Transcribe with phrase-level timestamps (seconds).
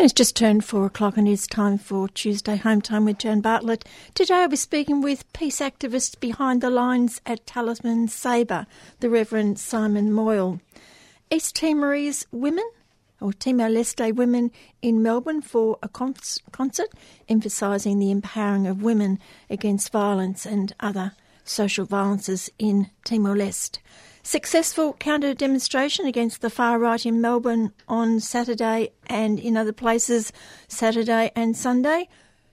[0.00, 3.42] And it's just turned four o'clock and it's time for Tuesday Home Time with Jan
[3.42, 3.84] Bartlett.
[4.14, 8.66] Today I'll be speaking with peace activists behind the lines at Talisman Sabre,
[9.00, 10.58] the Reverend Simon Moyle.
[11.30, 12.64] East Timorese women
[13.20, 16.88] or Timor-Leste women in Melbourne for a concert
[17.28, 19.18] emphasising the empowering of women
[19.50, 21.12] against violence and other
[21.44, 23.80] social violences in Timor-Leste.
[24.22, 30.32] Successful counter demonstration against the far right in Melbourne on Saturday and in other places
[30.68, 32.08] Saturday and Sunday.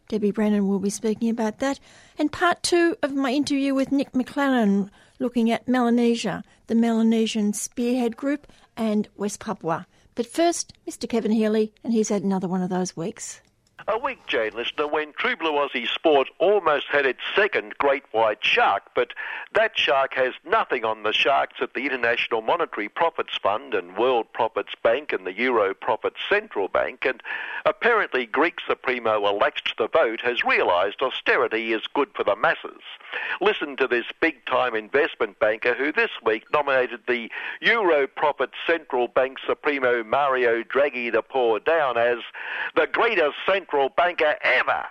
[0.07, 1.79] Debbie Brennan will be speaking about that.
[2.17, 4.89] And part two of my interview with Nic Maclellan
[5.19, 8.47] looking at Melanesia, the Melanesian Spearhead Group,
[8.77, 9.85] and West Papua.
[10.15, 11.07] But first, Mr.
[11.09, 13.41] Kevin Healy, and he's had another one of those weeks.
[13.85, 18.43] A week, Jane listener, when True Blue Aussie Sport almost had its second great white
[18.43, 19.13] shark, but
[19.53, 24.33] that shark has nothing on the sharks at the International Monetary Profits Fund and World
[24.33, 27.21] Profits Bank and the Euro Profits Central Bank, and
[27.65, 32.81] apparently Greek Supremo elect the vote has realised austerity is good for the masses.
[33.39, 37.31] Listen to this big-time investment banker who this week nominated the
[37.61, 42.17] Euro Profits Central Bank Supremo Mario Draghi the poor down as
[42.75, 44.85] the greatest central central banker ever.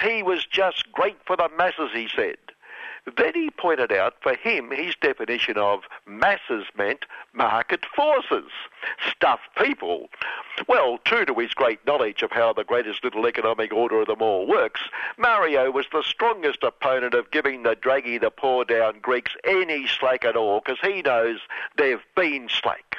[0.00, 2.36] He was just great for the masses, he said.
[3.16, 8.50] Then he pointed out for him his definition of masses meant market forces,
[9.10, 10.08] stuff people.
[10.68, 14.22] Well, true to his great knowledge of how the greatest little economic order of them
[14.22, 14.82] all works,
[15.18, 20.24] Mario was the strongest opponent of giving the Draghi the poor down Greeks any slack
[20.24, 21.40] at all because he knows
[21.76, 22.91] they've been slack.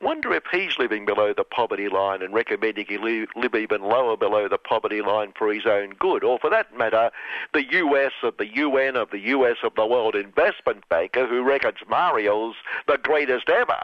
[0.00, 4.16] Wonder if he's living below the poverty line and recommending he live, live even lower
[4.16, 7.10] below the poverty line for his own good, or for that matter,
[7.52, 11.78] the US of the UN of the US of the World Investment Banker who reckons
[11.88, 12.56] Mario's
[12.86, 13.82] the greatest ever.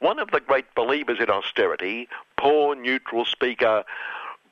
[0.00, 3.84] One of the great believers in austerity, poor neutral speaker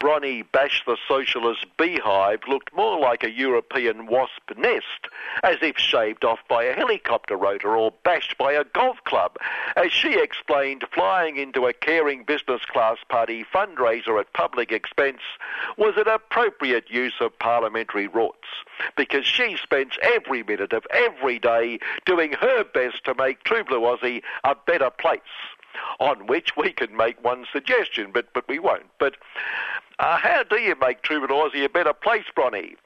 [0.02, 5.06] Bronny Bash the Socialist beehive looked more like a European wasp nest,
[5.44, 9.36] as if shaved off by a helicopter rotor or bashed by a golf club.
[9.76, 15.20] As she explained, flying into a caring business class party fundraiser at public expense
[15.76, 18.64] was an appropriate use of parliamentary rorts,
[18.96, 23.82] because she spends every minute of every day doing her best to make True Blue
[23.82, 25.20] Aussie a better place
[26.00, 28.86] on which we can make one suggestion, but, but we won't.
[28.98, 29.16] But
[29.98, 32.76] uh, how do you make Aussie a better place, Bronny?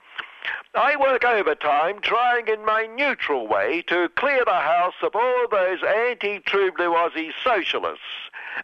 [0.74, 5.82] I work overtime trying in my neutral way to clear the house of all those
[5.82, 8.04] anti-True Blue Aussie socialists.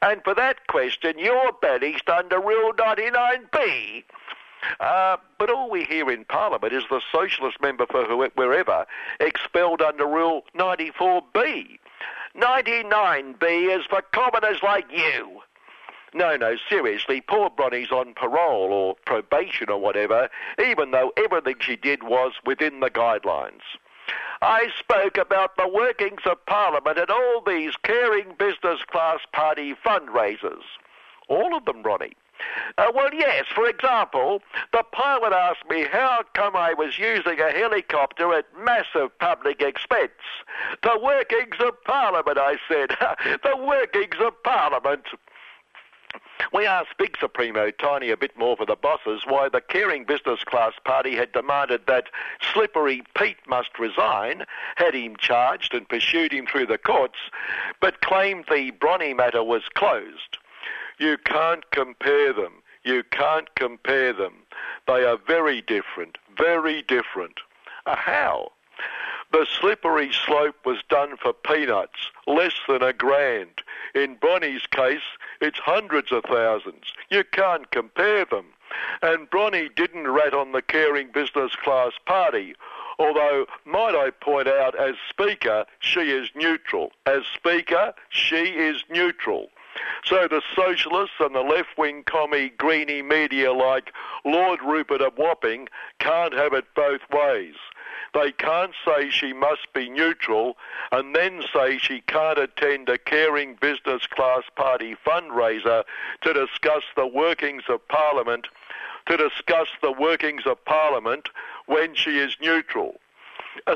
[0.00, 4.04] And for that question, you're banished under Rule 99B.
[4.78, 8.04] Uh, but all we hear in Parliament is the socialist member for
[8.37, 8.87] wherever
[9.19, 11.78] expelled under Rule 94B.
[12.37, 15.41] 99B is for commoners like you.
[16.15, 20.28] No, no, seriously, poor Bronny's on parole or probation or whatever,
[20.59, 23.62] even though everything she did was within the guidelines.
[24.42, 30.65] I spoke about the workings of Parliament at all these caring business class party fundraisers.
[31.28, 32.12] All of them, Bronny.
[32.78, 33.47] Uh, well, yes.
[33.54, 34.42] For example,
[34.72, 40.10] the pilot asked me how come I was using a helicopter at massive public expense.
[40.82, 42.91] The workings of Parliament, I said.
[43.42, 45.04] the workings of Parliament.
[46.53, 50.44] We asked Big Supremo Tiny a bit more for the bosses why the caring business
[50.44, 52.09] class party had demanded that
[52.53, 54.44] Slippery Pete must resign,
[54.76, 57.19] had him charged and pursued him through the courts,
[57.80, 60.38] but claimed the Bronny matter was closed.
[60.98, 62.62] You can't compare them.
[62.84, 64.34] You can't compare them.
[64.86, 67.41] They are very different, very different.
[67.86, 68.53] Uh, how?
[69.32, 73.62] The slippery slope was done for peanuts, less than a grand.
[73.94, 75.00] In Bronny's case,
[75.41, 76.92] it's hundreds of thousands.
[77.09, 78.47] You can't compare them.
[79.00, 82.54] And Bronny didn't rat on the caring business class party,
[82.98, 86.92] although, might I point out, as Speaker, she is neutral.
[87.06, 89.48] As Speaker, she is neutral.
[90.05, 93.93] So the socialists and the left-wing commie greeny media like
[94.25, 95.69] Lord Rupert of Wapping
[95.99, 97.55] can't have it both ways.
[98.15, 100.59] They can't say she must be neutral
[100.91, 105.84] and then say she can't attend a caring business class party fundraiser
[106.23, 108.49] to discuss the workings of Parliament,
[109.07, 111.31] to discuss the workings of Parliament
[111.67, 113.01] when she is neutral.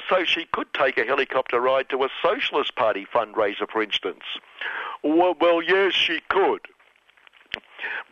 [0.08, 4.22] So she could take a helicopter ride to a Socialist Party fundraiser, for instance.
[5.02, 6.60] Well, well yes, she could.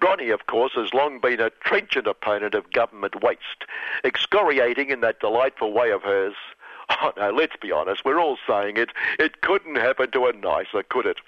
[0.00, 3.64] Bronnie, of course, has long been a trenchant opponent of government waste,
[4.04, 6.34] excoriating in that delightful way of hers
[7.02, 8.04] Oh, no, let's be honest.
[8.04, 8.90] We're all saying it.
[9.18, 11.18] It couldn't happen to a nicer, could it?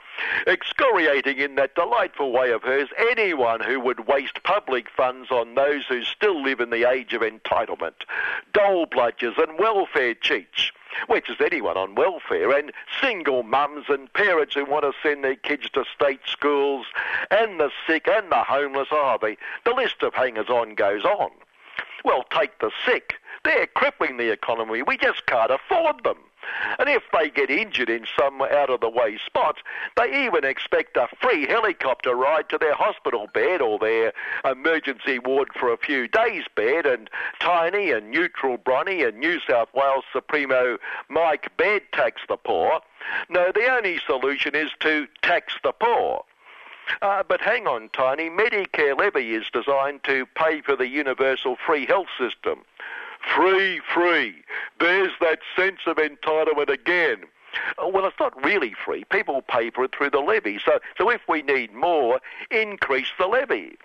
[0.46, 5.84] Excoriating in that delightful way of hers anyone who would waste public funds on those
[5.88, 8.04] who still live in the age of entitlement,
[8.52, 10.70] dole bludgers and welfare cheats
[11.08, 15.36] which is anyone on welfare, and single mums and parents who want to send their
[15.36, 16.86] kids to state schools,
[17.30, 18.88] and the sick and the homeless.
[18.90, 21.30] Oh, the, the list of hangers on goes on.
[22.04, 23.14] Well, take the sick.
[23.44, 24.82] They're crippling the economy.
[24.82, 26.18] We just can't afford them.
[26.78, 29.58] And if they get injured in some out of the way spot,
[29.96, 34.12] they even expect a free helicopter ride to their hospital bed or their
[34.44, 36.86] emergency ward for a few days bed.
[36.86, 37.10] And
[37.40, 40.78] Tiny and neutral Bronnie and New South Wales Supremo
[41.08, 42.80] Mike Baird tax the poor.
[43.28, 46.24] No, the only solution is to tax the poor.
[47.02, 48.30] Uh, but hang on, Tiny.
[48.30, 52.60] Medicare levy is designed to pay for the universal free health system.
[53.34, 54.42] Free, free.
[54.80, 57.24] There's that sense of entitlement again.
[57.82, 59.04] Uh, well, it's not really free.
[59.04, 60.58] People pay for it through the levy.
[60.64, 62.20] So, so if we need more,
[62.50, 63.76] increase the levy.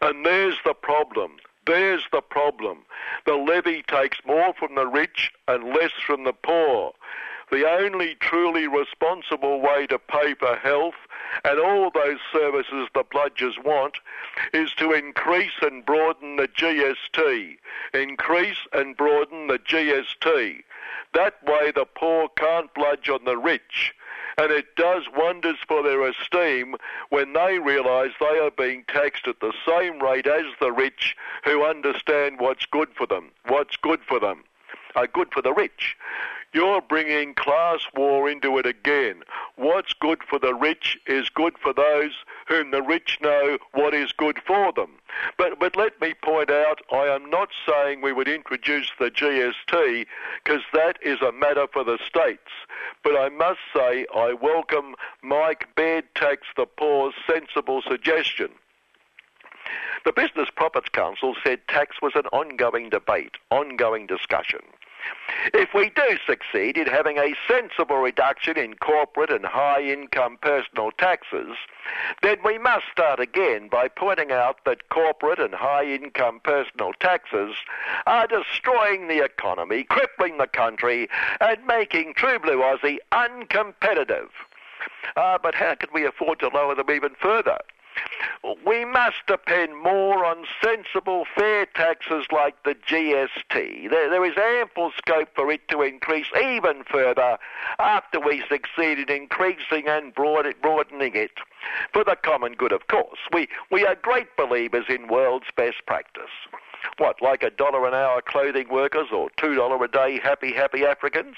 [0.00, 1.36] And there's the problem.
[1.66, 2.78] There's the problem.
[3.26, 6.92] The levy takes more from the rich and less from the poor.
[7.50, 10.94] The only truly responsible way to pay for health
[11.44, 13.98] and all those services the bludgers want
[14.52, 17.56] is to increase and broaden the GST.
[17.94, 20.62] Increase and broaden the GST.
[21.14, 23.94] That way the poor can't bludge on the rich.
[24.38, 26.76] And it does wonders for their esteem
[27.10, 31.64] when they realise they are being taxed at the same rate as the rich who
[31.64, 33.30] understand what's good for them.
[33.48, 34.44] What's good for them?
[34.96, 35.96] Are good for the rich.
[36.54, 39.22] You're bringing class war into it again.
[39.56, 42.12] What's good for the rich is good for those
[42.46, 44.90] whom the rich know what is good for them.
[45.38, 50.06] But, but let me point out, I am not saying we would introduce the GST
[50.44, 52.50] because that is a matter for the states.
[53.02, 58.50] But I must say I welcome Mike Baird Tax the Poor's sensible suggestion.
[60.04, 64.60] The Business Profits Council said tax was an ongoing debate, ongoing discussion.
[65.54, 70.90] If we do succeed in having a sensible reduction in corporate and high income personal
[70.92, 71.56] taxes,
[72.22, 77.54] then we must start again by pointing out that corporate and high income personal taxes
[78.06, 81.08] are destroying the economy, crippling the country,
[81.40, 84.28] and making True Blue Aussie uncompetitive.
[85.16, 87.58] Uh, but how could we afford to lower them even further?
[88.66, 93.90] We must depend more on sensible, fair taxes like the GST.
[93.90, 97.38] There, there is ample scope for it to increase even further
[97.78, 101.32] after we succeed in increasing and broadening it.
[101.92, 103.20] For the common good, of course.
[103.32, 106.30] We, we are great believers in world's best practice.
[106.98, 110.84] What, like a dollar an hour clothing workers or two dollar a day happy, happy
[110.84, 111.36] Africans?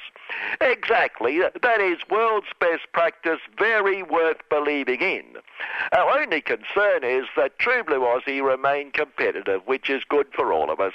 [0.61, 1.41] Exactly.
[1.62, 5.25] That is world's best practice, very worth believing in.
[5.93, 10.70] Our only concern is that True Blue Aussie remain competitive, which is good for all
[10.70, 10.94] of us.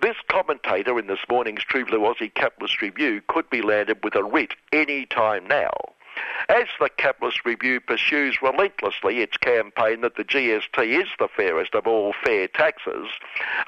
[0.00, 4.24] This commentator in this morning's True Blue Aussie Capitalist Review could be landed with a
[4.24, 5.70] writ any time now.
[6.48, 11.86] As the Capitalist Review pursues relentlessly its campaign that the GST is the fairest of
[11.86, 13.08] all fair taxes,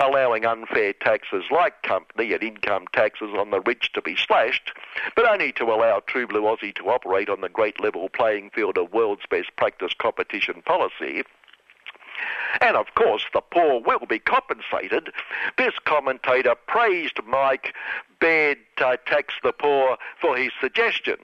[0.00, 4.72] allowing unfair taxes like company and income taxes on the rich to be slashed,
[5.14, 8.76] but only to allow True Blue Aussie to operate on the great level playing field
[8.78, 11.22] of world's best practice competition policy,
[12.60, 15.12] and of course, the poor will be compensated.
[15.56, 17.74] This commentator praised Mike
[18.20, 21.16] Baird uh, Tax the Poor for his suggestion.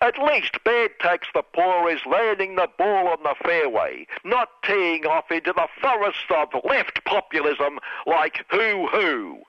[0.00, 5.06] At least Baird Tax the Poor is landing the ball on the fairway, not teeing
[5.06, 9.42] off into the forest of left populism like Who Who.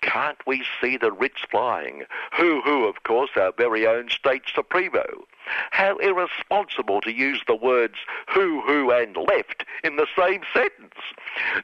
[0.00, 2.04] Can't we see the rich flying?
[2.36, 5.26] Who Who, of course, our very own state supremo.
[5.70, 7.94] How irresponsible to use the words
[8.28, 10.94] who, who, and left in the same sentence.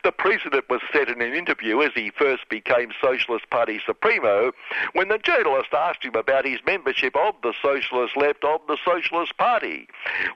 [0.03, 4.53] The precedent was set in an interview as he first became Socialist Party Supremo
[4.93, 9.37] when the journalist asked him about his membership of the Socialist Left of the Socialist
[9.37, 9.89] Party,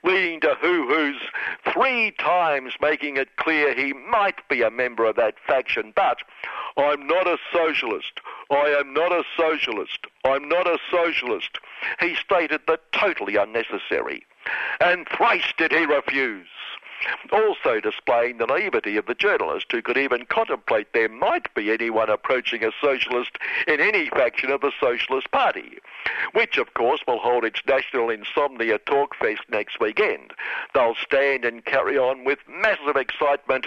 [0.05, 1.21] leading to Who Who's
[1.73, 6.19] three times making it clear he might be a member of that faction, but
[6.77, 8.21] I'm not a socialist.
[8.51, 10.07] I am not a socialist.
[10.25, 11.59] I'm not a socialist.
[12.01, 14.25] He stated that totally unnecessary.
[14.81, 16.47] And thrice did he refuse.
[17.33, 22.11] Also displaying the naivety of the journalist who could even contemplate there might be anyone
[22.11, 25.79] approaching a socialist in any faction of the Socialist Party,
[26.33, 30.33] which of course will hold its National Insomnia Talk Fest next weekend.
[30.75, 33.67] They'll stand and carry on with massive excitement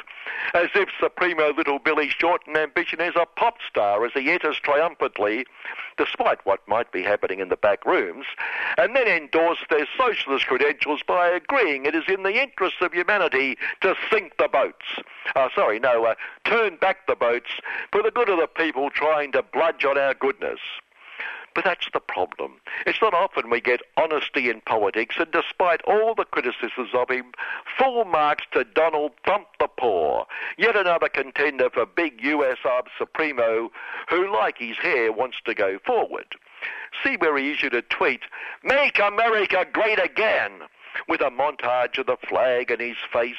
[0.53, 5.45] as if Supremo Little Billy Shorten ambition is a pop star as he enters triumphantly,
[5.97, 8.25] despite what might be happening in the back rooms,
[8.77, 13.24] and then endorse their socialist credentials by agreeing it is in the interests of humanity
[13.29, 14.85] to sink the boats.
[15.35, 17.49] Uh, sorry, no, uh, turn back the boats
[17.91, 20.59] for the good of the people trying to bludge on our goodness.
[21.55, 22.59] But that's the problem.
[22.85, 27.31] It's not often we get honesty in politics, and despite all the criticisms of him,
[27.79, 30.27] full marks to Donald Trump the Poor,
[30.57, 33.71] yet another contender for big US Arb Supremo
[34.09, 36.35] who, like his hair, wants to go forward.
[37.03, 38.21] See where he issued a tweet,
[38.61, 40.51] Make America Great Again,
[41.07, 43.35] with a montage of the flag and his face,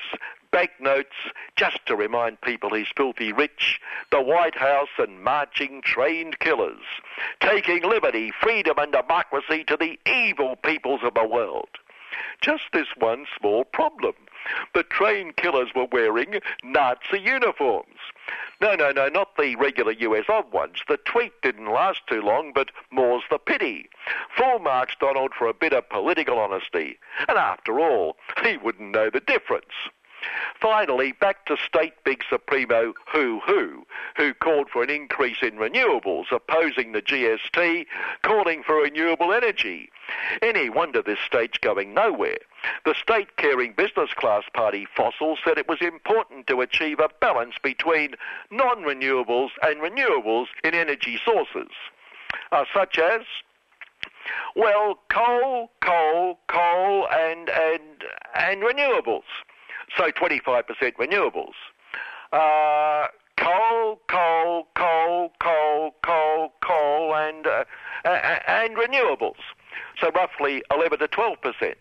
[0.50, 1.16] banknotes
[1.56, 6.82] just to remind people he's filthy rich, the White House and marching trained killers,
[7.40, 11.68] taking liberty, freedom and democracy to the evil peoples of the world.
[12.40, 14.14] Just this one small problem.
[14.74, 17.98] The trained killers were wearing Nazi uniforms.
[18.60, 20.78] No, no, no, not the regular US odd ones.
[20.88, 23.90] The tweet didn't last too long, but more's the pity.
[24.36, 26.98] Full marks Donald for a bit of political honesty.
[27.28, 29.72] And after all, he wouldn't know the difference.
[30.60, 33.86] Finally, back to state big supremo Who Who,
[34.16, 37.86] who called for an increase in renewables, opposing the GST,
[38.22, 39.90] calling for renewable energy.
[40.40, 42.38] Any wonder this state's going nowhere.
[42.84, 47.54] The state caring business class party Fossil said it was important to achieve a balance
[47.62, 48.14] between
[48.50, 51.70] non-renewables and renewables in energy sources,
[52.52, 53.22] uh, such as
[54.54, 58.04] well, coal, coal, coal, and and
[58.34, 59.22] and renewables
[59.96, 60.64] so 25%
[60.96, 61.54] renewables.
[62.32, 63.08] Uh,
[63.38, 67.64] coal, coal, coal, coal, coal, coal, and uh,
[68.04, 69.36] and renewables.
[70.00, 71.78] So roughly 11 to 12 percent.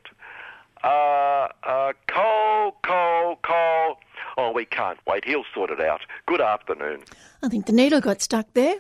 [0.86, 3.98] Uh, uh, coal, coal, coal.
[4.38, 5.26] Oh, we can't wait.
[5.26, 6.02] He'll sort it out.
[6.28, 7.02] Good afternoon.
[7.42, 8.76] I think the needle got stuck there.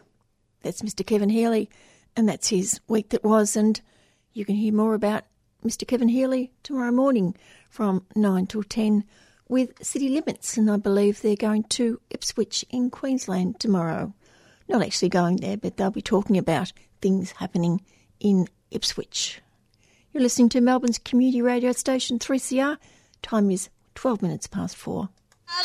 [0.61, 1.03] That's Mr.
[1.03, 1.67] Kevin Healy,
[2.15, 3.55] and that's his week that was.
[3.55, 3.81] And
[4.33, 5.23] you can hear more about
[5.65, 5.87] Mr.
[5.87, 7.35] Kevin Healy tomorrow morning
[7.71, 9.03] from 9 till 10
[9.47, 14.13] with City Limits, and I believe they're going to Ipswich in Queensland tomorrow.
[14.67, 16.71] Not actually going there, but they'll be talking about
[17.01, 17.81] things happening
[18.19, 19.41] in Ipswich.
[20.15, 22.77] You're listening to Melbourne's community radio station 3CR.
[23.21, 25.09] Time is 12 minutes past four.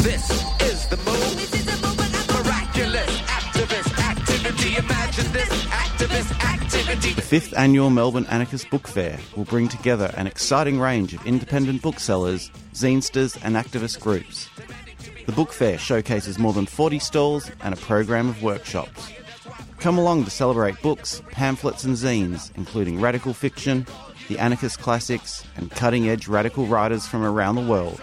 [0.02, 0.28] This
[0.61, 1.37] is the move.
[1.37, 4.76] This is the Miraculous activist activity.
[4.76, 7.12] Imagine this activist activity.
[7.12, 11.80] The fifth annual Melbourne Anarchist Book Fair will bring together an exciting range of independent
[11.80, 14.49] booksellers, zinesters, and activist groups.
[15.26, 19.12] The book fair showcases more than 40 stalls and a program of workshops.
[19.78, 23.87] Come along to celebrate books, pamphlets, and zines, including radical fiction,
[24.31, 28.01] the anarchist classics, and cutting edge radical writers from around the world.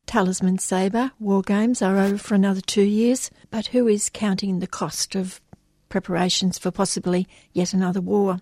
[0.04, 4.66] Talisman Sabre war games are over for another two years, but who is counting the
[4.66, 5.40] cost of
[5.88, 8.40] preparations for possibly yet another war?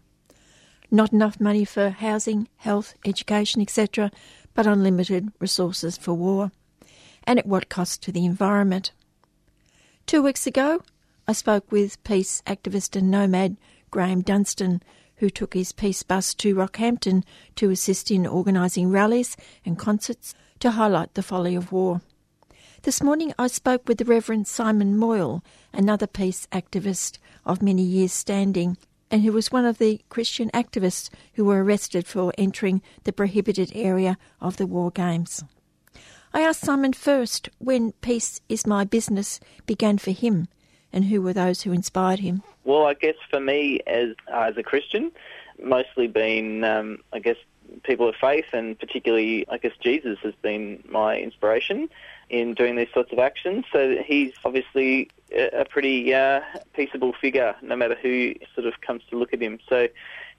[0.90, 4.10] Not enough money for housing, health, education, etc.,
[4.52, 6.50] but unlimited resources for war
[7.24, 8.92] and at what cost to the environment.
[10.06, 10.82] Two weeks ago,
[11.26, 13.56] I spoke with peace activist and nomad
[13.90, 14.82] Graeme Dunstan,
[15.16, 17.24] who took his peace bus to Rockhampton
[17.56, 22.02] to assist in organising rallies and concerts to highlight the folly of war.
[22.82, 28.12] This morning I spoke with the Reverend Simon Moyle, another peace activist of many years'
[28.12, 28.76] standing,
[29.10, 33.72] and who was one of the Christian activists who were arrested for entering the prohibited
[33.74, 35.42] area of the war games.
[36.34, 40.48] I asked Simon first when Peace is My Business began for him
[40.92, 42.42] and who were those who inspired him.
[42.64, 45.12] Well, I guess for me as, as a Christian,
[45.62, 47.36] mostly been, um, I guess,
[47.84, 51.88] people of faith, and particularly, I guess, Jesus has been my inspiration
[52.30, 53.64] in doing these sorts of actions.
[53.72, 56.40] So he's obviously a a pretty uh,
[56.72, 59.60] peaceable figure, no matter who sort of comes to look at him.
[59.68, 59.88] So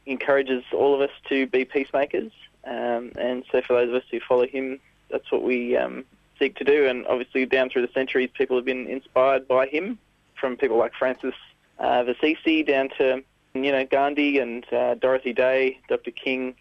[0.04, 2.34] he encourages all of us to be peacemakers,
[2.66, 6.06] um, and so for those of us who follow him, that's what we um,
[6.40, 6.88] seek to do.
[6.88, 9.98] And obviously, down through the centuries, people have been inspired by him,
[10.40, 11.34] from people like Francis
[11.80, 16.12] uh, Assisi down to you know Gandhi and uh, Dorothy Day, Dr.
[16.12, 16.56] King,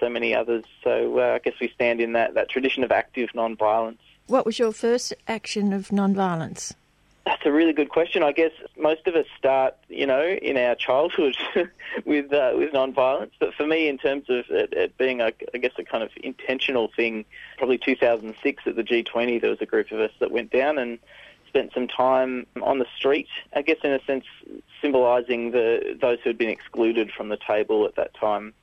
[0.00, 0.64] so many others.
[0.82, 4.00] So uh, I guess we stand in that, that tradition of active non-violence.
[4.26, 6.74] What was your first action of non-violence?
[7.26, 8.22] That's a really good question.
[8.22, 11.36] I guess most of us start, you know, in our childhood
[12.04, 13.32] with uh, with non-violence.
[13.40, 16.10] But for me, in terms of it, it being, a, I guess, a kind of
[16.22, 17.24] intentional thing,
[17.58, 21.00] probably 2006 at the G20, there was a group of us that went down and
[21.48, 23.26] spent some time on the street.
[23.52, 24.24] I guess, in a sense,
[24.80, 28.54] symbolising the those who had been excluded from the table at that time.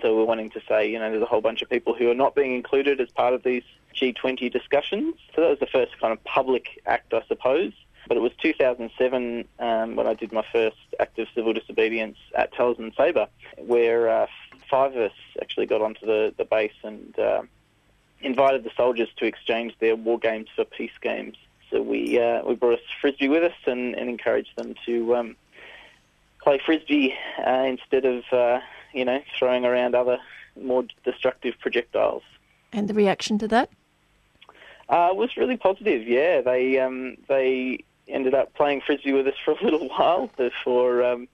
[0.00, 2.16] So we're wanting to say, you know, there's a whole bunch of people who are
[2.16, 3.62] not being included as part of these
[3.94, 5.14] G20 discussions.
[5.36, 7.72] So that was the first kind of public act, I suppose.
[8.08, 12.52] But it was 2007 um, when I did my first act of civil disobedience at
[12.52, 13.28] Talisman Sabre,
[13.58, 14.26] where uh,
[14.68, 17.42] five of us actually got onto the, the base and uh,
[18.20, 21.36] invited the soldiers to exchange their war games for peace games.
[21.70, 25.36] So we uh, we brought a frisbee with us and, and encouraged them to um,
[26.42, 27.14] play frisbee
[27.46, 28.60] uh, instead of uh,
[28.92, 30.18] you know throwing around other
[30.60, 32.22] more destructive projectiles.
[32.72, 33.70] And the reaction to that?
[34.88, 36.06] Uh, was really positive.
[36.06, 41.02] Yeah, they um, they ended up playing frisbee with us for a little while before.
[41.04, 41.28] Um,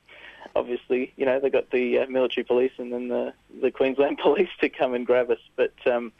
[0.54, 4.50] obviously, you know, they got the uh, military police and then the, the Queensland police
[4.60, 5.40] to come and grab us.
[5.56, 6.12] But um,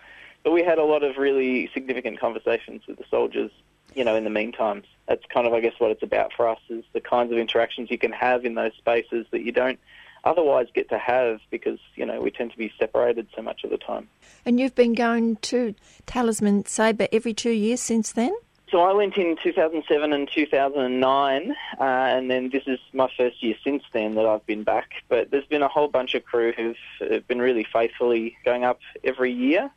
[0.45, 3.51] but we had a lot of really significant conversations with the soldiers.
[3.95, 6.61] You know, in the meantime, that's kind of, I guess, what it's about for us
[6.69, 9.81] is the kinds of interactions you can have in those spaces that you don't
[10.25, 13.71] otherwise get to have because you know we tend to be separated so much of
[13.71, 14.09] the time.
[14.45, 15.75] And you've been going to
[16.07, 18.35] Talisman Sabre every two years since then?
[18.71, 23.55] So I went in 2007 and 2009, uh, and then this is my first year
[23.65, 24.91] since then that I've been back.
[25.09, 29.33] But there's been a whole bunch of crew who've been really faithfully going up every
[29.33, 29.71] year.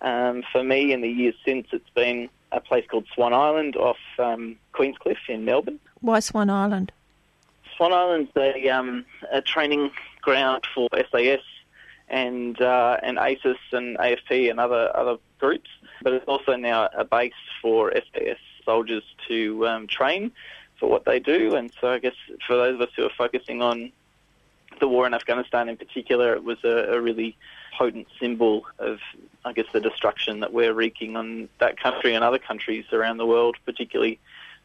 [0.00, 3.98] Um, for me, in the years since, it's been a place called Swan Island off
[4.18, 5.78] um, Queenscliff in Melbourne.
[6.00, 6.90] Why Swan Island?
[7.76, 11.40] Swan Island's a, um, a training ground for SAS
[12.08, 15.70] and uh, and ASIS and AFP and other other groups,
[16.02, 20.32] but it's also now a base for SAS soldiers to um, train
[20.78, 21.54] for what they do.
[21.54, 22.14] And so I guess
[22.46, 23.92] for those of us who are focusing on
[24.80, 27.36] the war in Afghanistan in particular, it was a, a really
[27.76, 28.98] potent symbol of,
[29.44, 33.26] I guess, the destruction that we're wreaking on that country and other countries around the
[33.26, 34.18] world, particularly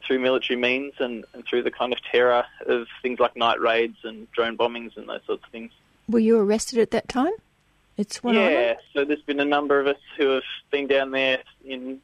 [0.05, 3.97] through military means and, and through the kind of terror of things like night raids
[4.03, 5.71] and drone bombings and those sorts of things.
[6.07, 7.33] Were you arrested at that time?
[7.97, 11.39] It's Swan yeah, so there's been a number of us who have been down there
[11.65, 11.99] in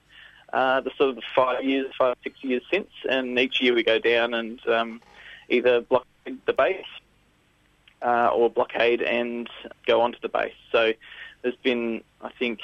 [0.52, 4.00] uh, the sort of five years, five six years since, and each year we go
[4.00, 5.02] down and um,
[5.50, 6.86] either blockade the base
[8.02, 9.48] uh, or blockade and
[9.86, 10.54] go onto the base.
[10.72, 10.94] So
[11.44, 12.62] there's been, I think,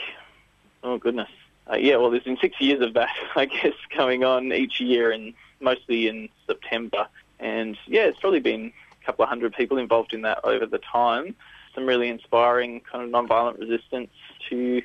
[0.84, 1.30] oh goodness,
[1.72, 5.12] uh, yeah, well, there's been six years of that, I guess, going on each year,
[5.12, 7.08] and mostly in September.
[7.40, 10.80] And yeah, it's probably been a couple of hundred people involved in that over the
[10.80, 11.36] time.
[11.76, 14.12] Some really inspiring kind of non-violent resistance
[14.50, 14.82] to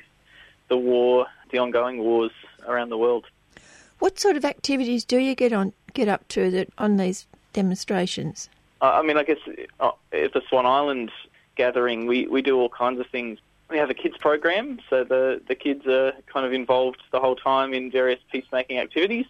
[0.69, 2.31] the war, the ongoing wars
[2.67, 3.25] around the world.
[3.99, 8.49] What sort of activities do you get on get up to that on these demonstrations?
[8.81, 9.37] Uh, I mean, I guess
[9.79, 11.11] uh, at the Swan Island
[11.55, 13.39] gathering, we, we do all kinds of things.
[13.69, 17.35] We have a kids program, so the, the kids are kind of involved the whole
[17.35, 19.25] time in various peacemaking activities.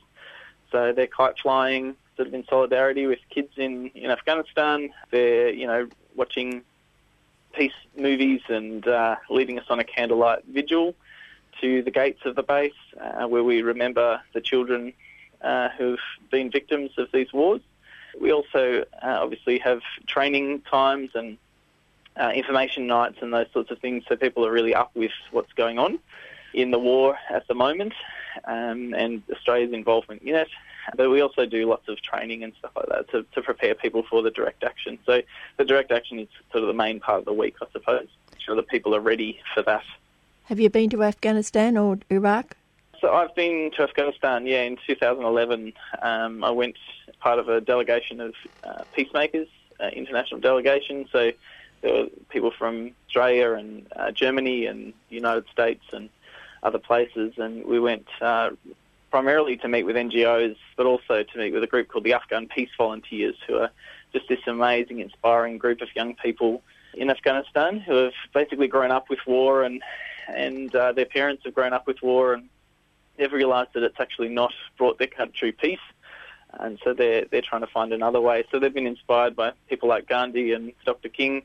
[0.72, 4.90] So they're kite flying, sort of in solidarity with kids in, in Afghanistan.
[5.12, 6.64] They're, you know, watching
[7.56, 10.96] peace movies and uh, leading us on a candlelight vigil
[11.62, 14.94] to the gates of the base, uh, where we remember the children
[15.42, 16.00] uh, who've
[16.32, 17.62] been victims of these wars.
[18.20, 21.38] We also uh, obviously have training times and
[22.18, 25.54] uh, information nights and those sorts of things, so people are really up with what's
[25.54, 26.00] going on
[26.54, 27.94] in the war at the moment
[28.46, 30.50] um, and Australia's involvement in it.
[30.96, 34.04] But we also do lots of training and stuff like that to, to prepare people
[34.10, 35.00] for the direct action.
[35.06, 35.22] So
[35.58, 38.08] the direct action is sort of the main part of the week, I suppose.
[38.32, 39.84] Make sure that people are ready for that.
[40.44, 42.56] Have you been to Afghanistan or Iraq?
[43.02, 45.74] So I've been to Afghanistan, yeah, in 2011.
[46.02, 46.78] Um, I went
[47.20, 49.48] part of a delegation of uh, peacemakers,
[49.80, 51.08] uh, international delegation.
[51.12, 51.32] So
[51.82, 56.10] there were people from Australia and uh, Germany and the United States and
[56.64, 58.52] other places, and we went uh,
[59.16, 62.50] primarily to meet with NGOs, but also to meet with a group called the Afghan
[62.50, 63.72] Peace Volunteers, who are
[64.12, 66.62] just this amazing, inspiring group of young people
[66.96, 69.82] in Afghanistan who have basically grown up with war and
[70.28, 72.50] and uh, their parents have grown up with war and
[73.16, 75.88] they've realised that it's actually not brought their country peace.
[76.52, 78.44] And so they're, they're trying to find another way.
[78.52, 81.08] So they've been inspired by people like Gandhi and Dr.
[81.08, 81.44] King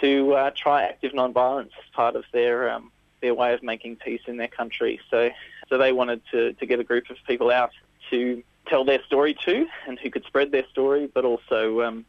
[0.00, 4.22] to uh, try active non-violence as part of their um, their way of making peace
[4.26, 5.00] in their country.
[5.10, 5.30] So
[5.70, 7.70] so they wanted to, to get a group of people out
[8.10, 12.04] to tell their story to and who could spread their story, but also um,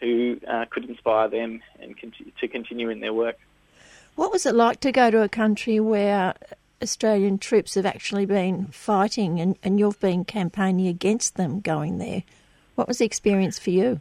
[0.00, 1.94] who uh, could inspire them and
[2.40, 3.38] to continue in their work.
[4.16, 6.34] What was it like to go to a country where
[6.82, 12.24] Australian troops have actually been fighting and, and you've been campaigning against them going there?
[12.74, 14.00] What was the experience for you?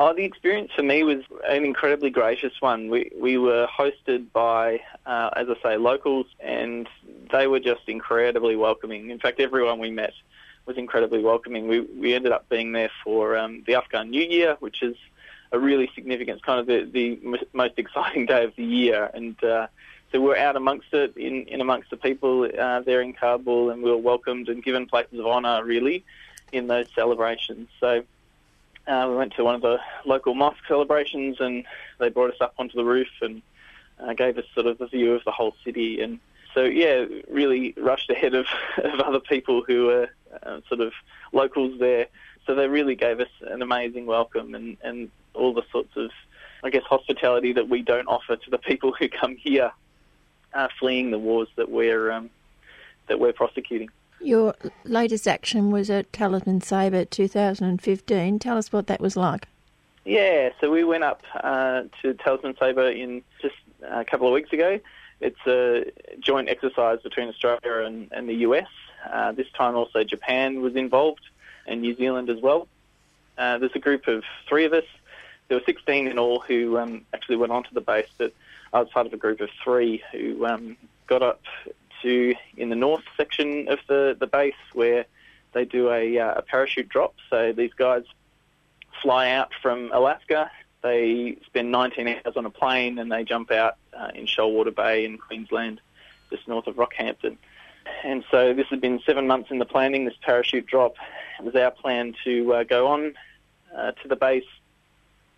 [0.00, 2.88] Oh, the experience for me was an incredibly gracious one.
[2.88, 6.88] We we were hosted by, uh, as I say, locals, and
[7.32, 9.10] they were just incredibly welcoming.
[9.10, 10.14] In fact, everyone we met
[10.66, 11.66] was incredibly welcoming.
[11.66, 14.96] We we ended up being there for um, the Afghan New Year, which is
[15.50, 19.66] a really significant, kind of the, the most exciting day of the year, and uh,
[20.12, 23.82] so we're out amongst it, in, in amongst the people uh, there in Kabul, and
[23.82, 26.04] we were welcomed and given places of honour, really,
[26.52, 27.68] in those celebrations.
[27.80, 28.04] So
[28.88, 31.64] uh, we went to one of the local mosque celebrations, and
[31.98, 33.42] they brought us up onto the roof and
[34.00, 36.00] uh, gave us sort of a view of the whole city.
[36.00, 36.18] And
[36.54, 38.46] so, yeah, really rushed ahead of,
[38.82, 40.08] of other people who were
[40.42, 40.92] uh, sort of
[41.32, 42.06] locals there.
[42.46, 46.10] So they really gave us an amazing welcome and, and all the sorts of,
[46.64, 49.70] I guess, hospitality that we don't offer to the people who come here,
[50.80, 52.30] fleeing the wars that we're um,
[53.08, 53.90] that we're prosecuting.
[54.20, 54.54] Your
[54.84, 58.38] latest action was at Talisman Sabre 2015.
[58.38, 59.46] Tell us what that was like.
[60.04, 64.52] Yeah, so we went up uh, to Talisman Sabre in just a couple of weeks
[64.52, 64.80] ago.
[65.20, 68.68] It's a joint exercise between Australia and, and the US.
[69.10, 71.24] Uh, this time also Japan was involved
[71.66, 72.66] and New Zealand as well.
[73.36, 74.84] Uh, there's a group of three of us.
[75.48, 78.32] There were 16 in all who um, actually went onto the base, but
[78.72, 80.76] I was part of a group of three who um,
[81.06, 81.42] got up
[82.02, 85.06] to in the north section of the, the base where
[85.52, 87.14] they do a, uh, a parachute drop.
[87.30, 88.04] So these guys
[89.02, 90.50] fly out from Alaska.
[90.82, 95.04] They spend 19 hours on a plane and they jump out uh, in Shoalwater Bay
[95.04, 95.80] in Queensland,
[96.30, 97.36] just north of Rockhampton.
[98.04, 100.94] And so this has been seven months in the planning, this parachute drop.
[101.38, 103.14] It was our plan to uh, go on
[103.76, 104.44] uh, to the base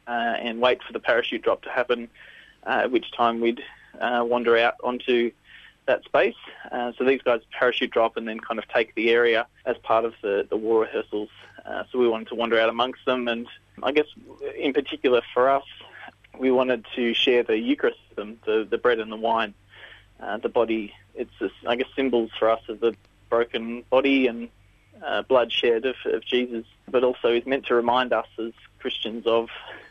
[0.07, 2.09] uh, and wait for the parachute drop to happen,
[2.66, 3.62] uh, at which time we'd
[4.01, 5.31] uh, wander out onto
[5.87, 6.35] that space.
[6.71, 10.05] Uh, so these guys parachute drop and then kind of take the area as part
[10.05, 11.29] of the, the war rehearsals.
[11.64, 13.47] Uh, so we wanted to wander out amongst them, and
[13.83, 14.07] I guess
[14.57, 15.64] in particular for us,
[16.38, 19.55] we wanted to share the Eucharist the, the bread and the wine.
[20.21, 22.95] Uh, the body, it's just, I guess symbols for us of the
[23.31, 24.49] broken body and
[25.05, 29.49] uh, bloodshed of, of Jesus, but also is meant to remind us as Christians of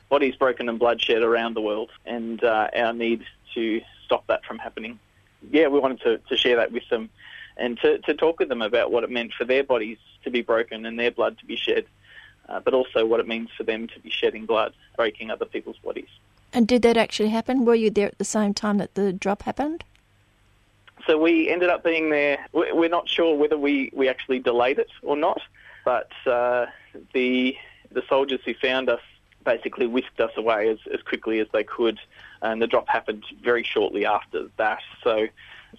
[0.10, 3.23] bodies broken and bloodshed around the world and uh, our need
[3.56, 4.99] to stop that from happening
[5.52, 7.10] yeah, we wanted to, to share that with them
[7.58, 10.41] and to, to talk with them about what it meant for their bodies to be
[10.41, 11.86] broken and their blood to be shed,
[12.47, 15.78] uh, but also what it means for them to be shedding blood, breaking other people's
[15.78, 16.10] bodies.
[16.54, 17.65] And did that actually happen?
[17.65, 19.84] Were you there at the same time that the drop happened?
[21.06, 22.45] So we ended up being there.
[22.54, 25.41] We're not sure whether we, we actually delayed it or not,
[25.86, 26.67] but uh,
[27.13, 27.56] the
[27.91, 28.99] the soldiers who found us
[29.43, 31.99] basically whisked us away as, as quickly as they could,
[32.41, 34.82] and the drop happened very shortly after that.
[35.04, 35.28] So,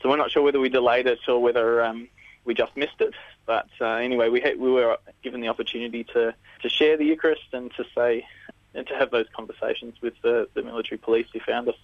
[0.00, 2.08] so we're not sure whether we delayed it or whether um,
[2.44, 3.14] we just missed it.
[3.46, 7.42] But uh, anyway, we had, we were given the opportunity to, to share the Eucharist
[7.52, 8.26] and to say
[8.74, 11.76] and to have those conversations with the, the military police who found us.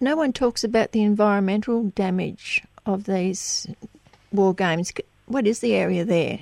[0.00, 3.66] No one talks about the environmental damage of these
[4.32, 4.92] war games.
[5.26, 6.40] What is the area there?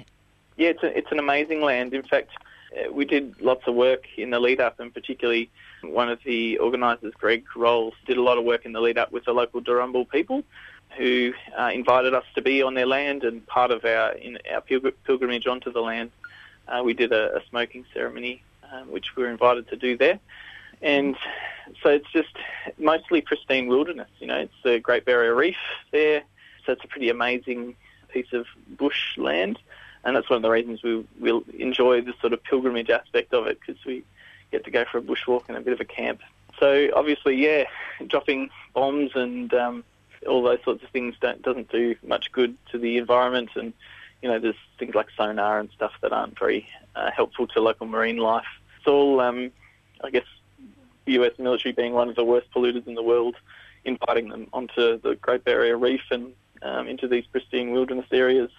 [0.56, 1.92] Yeah, it's, a, it's an amazing land.
[1.92, 2.30] In fact,
[2.76, 5.50] uh, we did lots of work in the lead up, and particularly
[5.92, 9.12] one of the organisers, Greg Rolles, did a lot of work in the lead up
[9.12, 10.44] with the local Darumbal people
[10.96, 14.60] who uh, invited us to be on their land and part of our in our
[14.60, 16.10] pilgrimage onto the land.
[16.68, 20.18] Uh, we did a, a smoking ceremony, um, which we were invited to do there.
[20.82, 21.16] And
[21.82, 22.34] so it's just
[22.78, 24.10] mostly pristine wilderness.
[24.18, 25.56] You know, it's the Great Barrier Reef
[25.90, 26.22] there,
[26.64, 27.76] so it's a pretty amazing
[28.08, 28.46] piece of
[28.78, 29.58] bush land
[30.06, 33.48] and that's one of the reasons we will enjoy the sort of pilgrimage aspect of
[33.48, 34.04] it because we
[34.50, 36.20] get to go for a bushwalk and a bit of a camp.
[36.58, 37.64] So obviously, yeah,
[38.06, 39.84] dropping bombs and um,
[40.26, 43.72] all those sorts of things doesn't do much good to the environment, and
[44.22, 47.86] you know, there's things like sonar and stuff that aren't very uh, helpful to local
[47.86, 48.46] marine life.
[48.78, 49.50] It's all, um,
[50.02, 50.24] I guess,
[51.04, 51.32] the U.S.
[51.38, 53.36] military being one of the worst polluters in the world,
[53.84, 56.32] inviting them onto the Great Barrier Reef and
[56.62, 58.50] um, into these pristine wilderness areas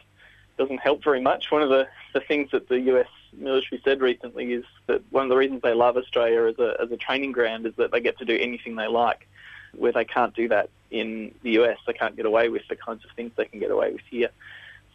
[0.58, 1.52] doesn't help very much.
[1.52, 5.30] One of the, the things that the US military said recently is that one of
[5.30, 8.18] the reasons they love Australia as a, as a training ground is that they get
[8.20, 9.28] to do anything they like,
[9.76, 11.78] where they can't do that in the US.
[11.86, 14.30] They can't get away with the kinds of things they can get away with here.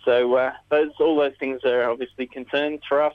[0.04, 3.14] So uh, those all those things are obviously concerns for us.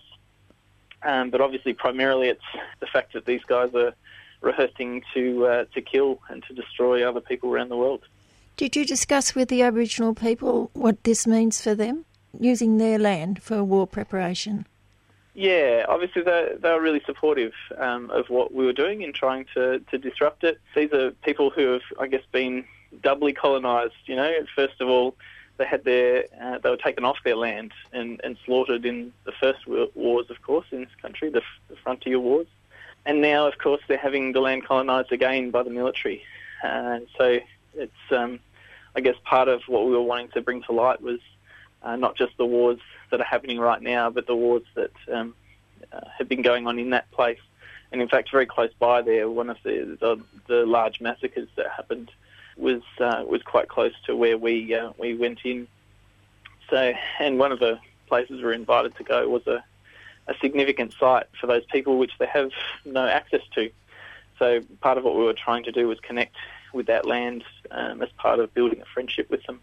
[1.03, 2.41] Um, but obviously, primarily, it's
[2.79, 3.93] the fact that these guys are
[4.41, 8.03] rehearsing to uh, to kill and to destroy other people around the world.
[8.55, 12.05] Did you discuss with the Aboriginal people what this means for them,
[12.39, 14.65] using their land for war preparation?
[15.33, 19.45] Yeah, obviously they they were really supportive um, of what we were doing in trying
[19.53, 20.59] to, to disrupt it.
[20.75, 22.65] These are people who have, I guess, been
[23.03, 23.93] doubly colonised.
[24.05, 25.15] You know, first of all,
[25.57, 29.31] they had their uh, they were taken off their land and, and slaughtered in the
[29.31, 32.47] first wars, of course, in this country, the, the frontier wars,
[33.05, 36.23] and now, of course, they're having the land colonised again by the military.
[36.63, 37.39] Uh, so
[37.75, 38.39] it's, um,
[38.95, 41.19] I guess, part of what we were wanting to bring to light was
[41.83, 42.79] uh, not just the wars
[43.11, 45.33] that are happening right now, but the wars that um,
[45.91, 47.39] uh, have been going on in that place.
[47.91, 51.71] And in fact, very close by there, one of the, the, the large massacres that
[51.71, 52.11] happened
[52.57, 55.67] was uh, was quite close to where we uh, we went in.
[56.69, 59.63] So, and one of the places we were invited to go was a,
[60.27, 62.51] a significant site for those people which they have
[62.83, 63.69] no access to.
[64.39, 66.35] So, part of what we were trying to do was connect
[66.73, 69.59] with that land um, as part of building a friendship with them.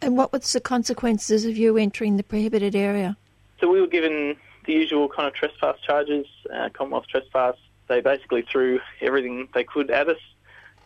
[0.00, 3.16] And what was the consequences of you entering the prohibited area?
[3.60, 7.56] So we were given the usual kind of trespass charges, uh, Commonwealth trespass.
[7.88, 10.20] They basically threw everything they could at us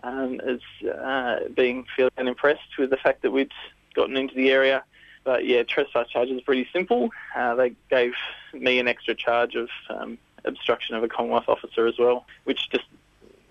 [0.03, 3.53] um, as uh, being fairly unimpressed with the fact that we'd
[3.94, 4.85] gotten into the area.
[5.25, 7.11] But yeah, trespass charges are pretty simple.
[7.37, 8.14] Uh, they gave
[8.53, 12.85] me an extra charge of um, obstruction of a Commonwealth officer as well, which just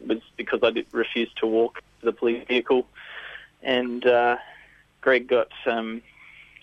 [0.05, 2.87] was because I did refuse to walk the police vehicle.
[3.61, 4.37] And uh,
[5.01, 6.01] Greg got um,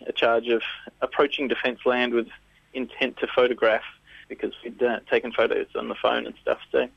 [0.06, 0.62] a charge of
[1.02, 2.28] approaching defence land with
[2.72, 3.82] intent to photograph
[4.28, 6.58] because we'd uh, taken photos on the phone and stuff.
[6.70, 6.88] So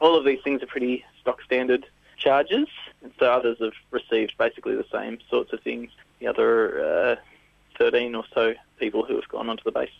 [0.00, 2.68] all of these things are pretty stock standard charges,
[3.02, 5.90] and so others have received basically the same sorts of things.
[6.20, 7.16] The other uh,
[7.78, 9.90] 13 or so people who have gone onto the base.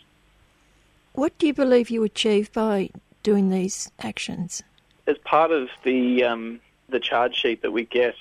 [1.13, 2.89] What do you believe you achieve by
[3.21, 4.63] doing these actions?
[5.05, 6.59] As part of the um,
[6.89, 8.15] the charge sheet that we get,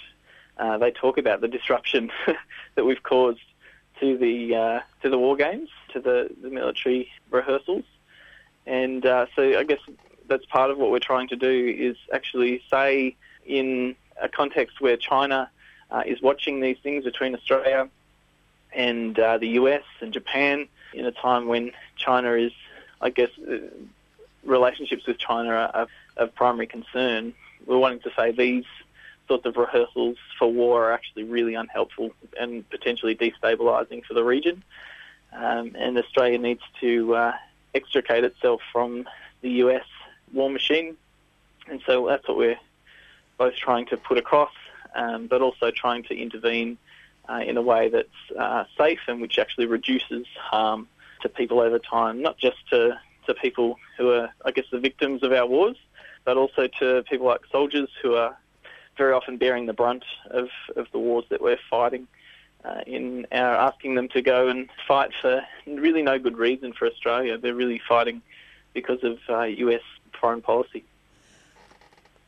[0.59, 2.11] uh, they talk about the disruption
[2.75, 3.41] that we've caused
[4.01, 7.85] to the uh, to the war games, to the, the military rehearsals,
[8.67, 9.81] and uh, so I guess
[10.29, 14.97] that's part of what we're trying to do is actually say in a context where
[14.97, 15.51] China
[15.91, 17.89] uh, is watching these things between Australia
[18.73, 22.53] and uh, the US and Japan in a time when China is,
[23.01, 23.59] I guess, uh,
[24.45, 25.87] relationships with China are
[26.17, 27.35] of primary concern.
[27.67, 28.65] We're wanting to say these
[29.29, 34.63] sorts of rehearsals for war are actually really unhelpful and potentially destabilising for the region.
[35.33, 37.33] Um, and Australia needs to uh,
[37.75, 39.09] extricate itself from
[39.41, 39.87] the US
[40.33, 40.97] war machine.
[41.69, 42.59] And so that's what we're
[43.39, 44.53] both trying to put across,
[44.95, 46.77] um, but also trying to intervene
[47.29, 50.89] uh, in a way that's uh, safe and which actually reduces harm
[51.23, 55.23] to people over time, not just to, to people who are, I guess, the victims
[55.23, 55.77] of our wars,
[56.25, 58.37] but also to people like soldiers who are
[58.97, 62.07] very often bearing the brunt of, of the wars that we're fighting.
[62.65, 66.87] Uh, in our asking them to go and fight for really no good reason for
[66.87, 67.37] Australia.
[67.37, 68.23] They're really fighting
[68.73, 69.83] because of uh, US
[70.21, 70.85] foreign policy.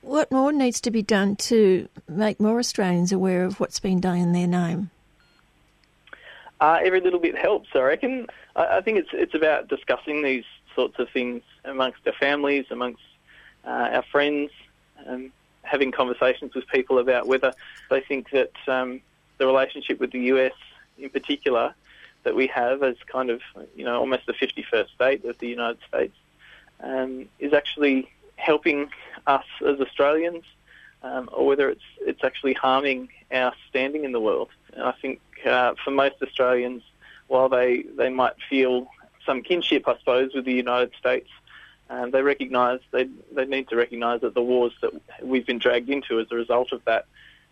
[0.03, 4.19] What more needs to be done to make more Australians aware of what's been done
[4.19, 4.91] in their name?
[6.61, 8.27] Uh, every little bit helps, I reckon.
[8.57, 13.03] I, I, think it's it's about discussing these sorts of things amongst our families, amongst
[13.65, 14.51] uh, our friends,
[15.07, 15.33] um,
[15.65, 17.53] having conversations with people about whether
[17.91, 19.01] they think that um,
[19.39, 20.53] the relationship with the US,
[20.99, 21.75] in particular,
[22.23, 23.41] that we have as kind of
[23.75, 26.17] you know almost the 51st state of the United States,
[26.81, 28.91] um, is actually helping
[29.27, 30.45] us as Australians,
[31.03, 34.51] um, or whether it's it's actually harming our standing in the world.
[34.75, 36.83] And I think uh, for most Australians,
[37.29, 38.89] while they, they might feel
[39.25, 41.29] some kinship, I suppose, with the United States,
[41.91, 44.93] um, they recognise they they need to recognise that the wars that
[45.23, 47.07] we've been dragged into as a result of that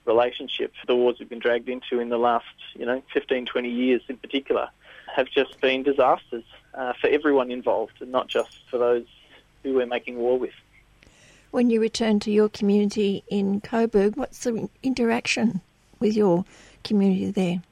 [0.05, 4.03] relationship, the wars we've been dragged into in the last you know 15, 20 years
[4.09, 4.69] in particular,
[5.15, 9.07] have just been disasters uh, for everyone involved, and not just for those
[9.63, 10.55] who we're making war with
[11.53, 15.61] when you return to your community in Coburg, what's the interaction
[16.01, 16.45] with your
[16.83, 17.63] community there?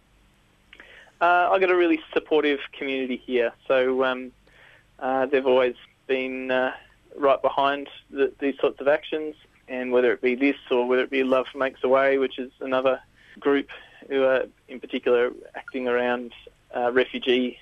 [1.21, 4.33] Uh, I've got a really supportive community here, so um,
[4.99, 5.75] uh, they've always
[6.11, 6.73] been uh,
[7.17, 9.37] right behind the, these sorts of actions,
[9.69, 12.51] and whether it be this or whether it be Love Makes a Way, which is
[12.59, 13.01] another
[13.39, 13.69] group
[14.09, 16.33] who are in particular acting around
[16.77, 17.59] uh, refugee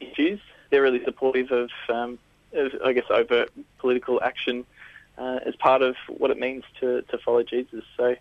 [0.00, 0.40] issues.
[0.68, 2.18] They're really supportive of, um,
[2.52, 4.66] of I guess, overt political action
[5.16, 7.84] uh, as part of what it means to, to follow Jesus.
[7.96, 8.16] So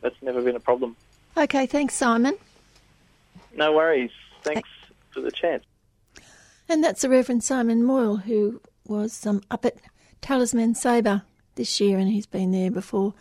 [0.00, 0.96] that's never been a problem.
[1.36, 2.36] Okay, thanks, Simon.
[3.54, 4.10] No worries.
[4.42, 4.68] Thanks
[5.12, 5.62] for the chance.
[6.68, 9.76] And that's the Reverend Simon Moyle, who was um, up at
[10.20, 11.22] Talisman Sabre
[11.54, 13.14] this year, and he's been there before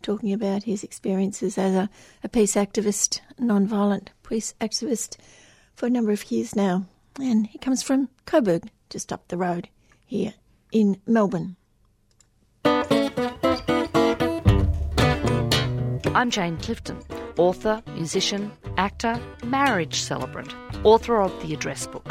[0.00, 1.90] talking about his experiences as a,
[2.22, 5.16] a peace activist, non-violent peace activist
[5.74, 6.86] for a number of years now.
[7.20, 9.68] And he comes from Coburg, just up the road
[10.06, 10.34] here
[10.70, 11.56] in Melbourne.
[16.14, 16.98] I'm Jane Clifton,
[17.36, 22.10] author, musician, actor, marriage celebrant, author of The Address Book.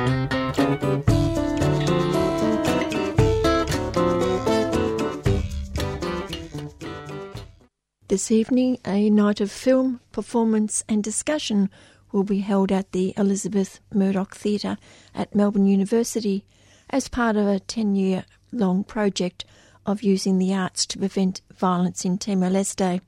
[8.11, 11.69] This evening, a night of film, performance, and discussion
[12.11, 14.75] will be held at the Elizabeth Murdoch Theatre
[15.15, 16.43] at Melbourne University
[16.89, 19.45] as part of a 10 year long project
[19.85, 22.99] of using the arts to prevent violence in Timor Leste.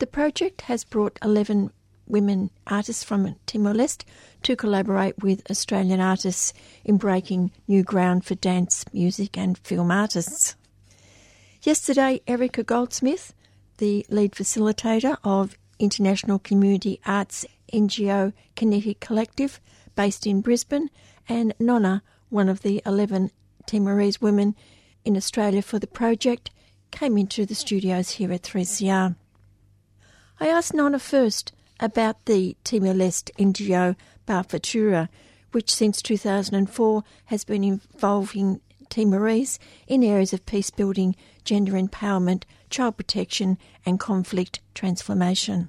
[0.00, 1.70] The project has brought 11
[2.08, 4.04] women artists from Timor Leste
[4.42, 6.52] to collaborate with Australian artists
[6.84, 10.56] in breaking new ground for dance, music, and film artists.
[11.62, 13.32] Yesterday, Erica Goldsmith,
[13.78, 19.60] the lead facilitator of International Community Arts NGO Kinetic Collective,
[19.94, 20.90] based in Brisbane,
[21.28, 23.30] and Nonna, one of the 11
[23.66, 24.54] Timorese women
[25.04, 26.50] in Australia for the project,
[26.90, 29.16] came into the studios here at 3CR.
[30.38, 35.08] I asked Nonna first about the Timor Leste NGO Bafuturu,
[35.52, 42.44] which since 2004 has been involving Timorese in areas of peace building, gender empowerment,
[42.76, 45.68] child protection, and conflict transformation.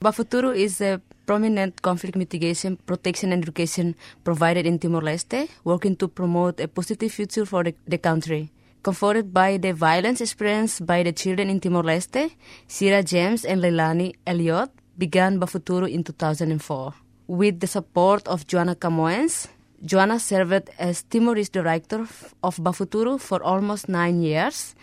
[0.00, 6.08] Bafuturu is a prominent conflict mitigation, protection, and education provided in Timor Leste, working to
[6.08, 8.50] promote a positive future for the, the country.
[8.82, 12.30] Comforted by the violence experienced by the children in Timor Leste,
[12.66, 16.94] Sierra James and Leilani Elliott began Bafuturu in 2004.
[17.26, 19.48] With the support of Joanna Camoens,
[19.84, 22.06] Joanna served as Timorese director
[22.42, 24.74] of Bafuturu for almost nine years,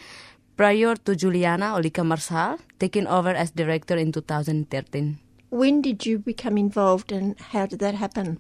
[0.56, 5.20] prior to Juliana Olika Marsal taking over as director in 2013.
[5.50, 8.40] When did you become involved and how did that happen?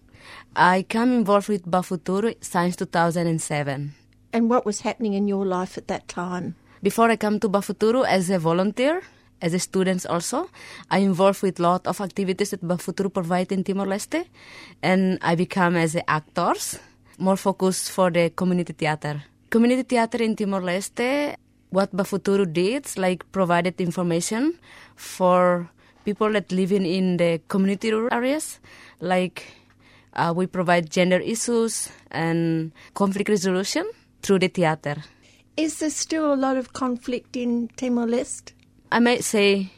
[0.56, 3.93] I came involved with Bafuturu since 2007.
[4.34, 6.56] And what was happening in your life at that time?
[6.82, 9.01] Before I come to Bafuturu as a volunteer,
[9.41, 10.49] as a student also,
[10.89, 14.25] I involved with lot of activities that Bafuturu provide in Timor-Leste,
[14.82, 16.80] and I become as a actors,
[17.17, 19.23] more focused for the community theater.
[19.49, 21.36] Community theater in Timor-Leste,
[21.69, 24.60] what Bafuturu did, like provided information
[24.95, 25.69] for
[26.06, 28.60] people that living in the community rural areas,
[28.99, 29.45] like
[30.13, 33.89] uh, we provide gender issues and conflict resolution
[34.21, 34.95] through the theater.
[35.58, 38.54] Is there still a lot of conflict in Timor Leste?
[38.91, 39.71] I might say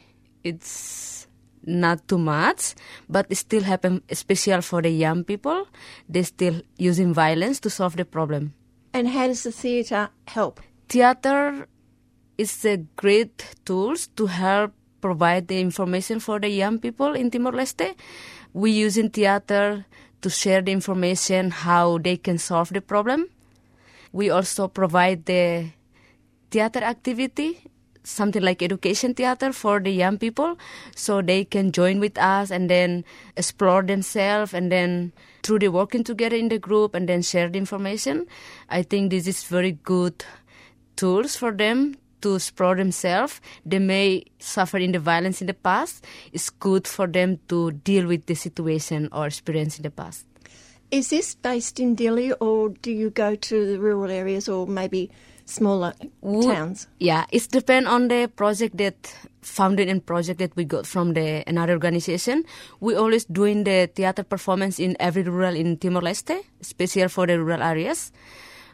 [0.44, 1.26] it's
[1.64, 2.74] not too much,
[3.08, 5.66] but it still happen, especially for the young people.
[6.08, 8.54] They still using violence to solve the problem.
[8.92, 10.60] And how does the theatre help?
[10.88, 11.68] Theater
[12.38, 17.52] is a great tools to help provide the information for the young people in Timor
[17.52, 17.94] Leste.
[18.52, 19.84] We using theater
[20.22, 23.28] to share the information how they can solve the problem.
[24.12, 25.70] We also provide the
[26.50, 27.60] theater activity
[28.04, 30.56] something like education theater for the young people
[30.96, 33.04] so they can join with us and then
[33.36, 37.58] explore themselves and then through the working together in the group and then share the
[37.58, 38.26] information
[38.70, 40.24] i think this is very good
[40.96, 46.04] tools for them to explore themselves they may suffer in the violence in the past
[46.32, 50.24] it's good for them to deal with the situation or experience in the past
[50.90, 55.10] Is this based in Dili, or do you go to the rural areas or maybe
[55.44, 56.88] smaller towns?
[56.98, 61.44] Yeah, it's depend on the project that founded and project that we got from the
[61.46, 62.44] another organization.
[62.80, 67.38] We always doing the theater performance in every rural in Timor Leste, especially for the
[67.38, 68.10] rural areas.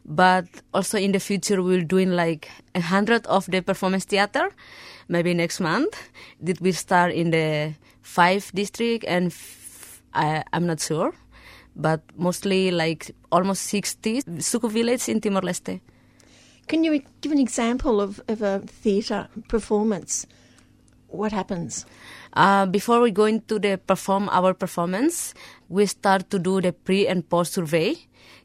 [0.04, 4.50] But also in the future, we're doing like a hundred of the performance theater,
[5.08, 6.10] maybe next month.
[6.40, 11.14] That will start in the five district and f- I, I'm not sure,
[11.74, 15.80] but mostly like almost 60 Suku village in Timor Leste.
[16.66, 20.26] Can you give an example of, of a theatre performance?
[21.08, 21.86] What happens?
[22.32, 25.34] Uh, before we go into the perform our performance,
[25.68, 27.94] we start to do the pre and post survey,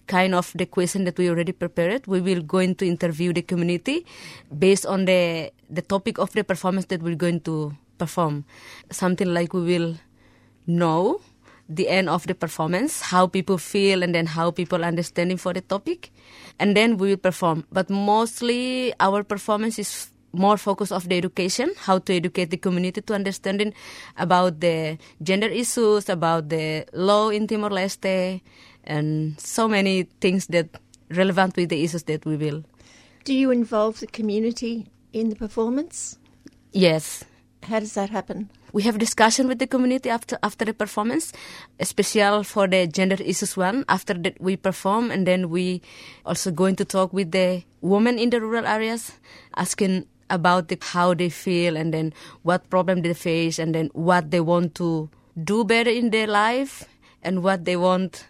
[0.10, 2.07] kind of the question that we already prepared.
[2.10, 4.05] We will going to interview the community
[4.49, 8.43] based on the the topic of the performance that we're going to perform.
[8.89, 10.01] Something like we will
[10.66, 11.22] know
[11.70, 15.62] the end of the performance, how people feel, and then how people understanding for the
[15.62, 16.10] topic,
[16.57, 17.64] and then we will perform.
[17.72, 23.01] But mostly our performance is more focus of the education, how to educate the community
[23.01, 23.74] to understanding
[24.18, 28.41] about the gender issues, about the law in Timor Leste,
[28.89, 30.67] and so many things that
[31.13, 32.63] relevant with the issues that we will.
[33.23, 36.17] Do you involve the community in the performance?
[36.73, 37.23] Yes,
[37.63, 38.49] How does that happen?
[38.71, 41.33] we have discussion with the community after after the performance,
[41.79, 43.83] especially for the gender issues one.
[43.89, 45.81] After that, we perform, and then we
[46.25, 49.11] also going to talk with the women in the rural areas,
[49.57, 52.13] asking about the, how they feel, and then
[52.45, 56.85] what problem they face, and then what they want to do better in their life,
[57.25, 58.28] and what they want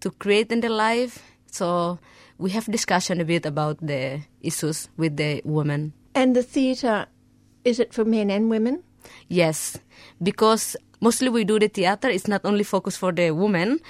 [0.00, 1.22] to create in their life.
[1.50, 1.98] So
[2.38, 5.92] we have discussion a bit about the issues with the women.
[6.14, 7.06] And the theatre,
[7.64, 8.82] is it for men and women?
[9.28, 9.78] Yes,
[10.22, 12.08] because mostly we do the theater.
[12.08, 13.80] It's not only focused for the women,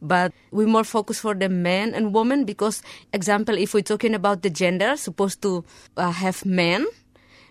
[0.00, 2.44] but we more focus for the men and women.
[2.44, 5.64] Because, example, if we're talking about the gender, supposed to
[5.96, 6.86] uh, have men,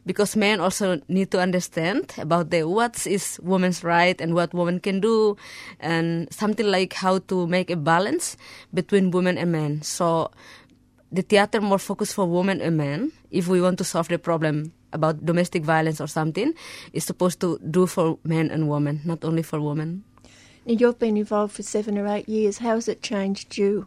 [0.07, 4.79] because men also need to understand about the what is women's right and what women
[4.79, 5.35] can do,
[5.79, 8.37] and something like how to make a balance
[8.73, 9.83] between women and men.
[9.83, 10.31] So
[11.11, 13.11] the theater more focused for women and men.
[13.29, 16.55] If we want to solve the problem about domestic violence or something,
[16.93, 20.05] is supposed to do for men and women, not only for women.
[20.65, 22.59] You've been involved for seven or eight years.
[22.59, 23.85] How has it changed you?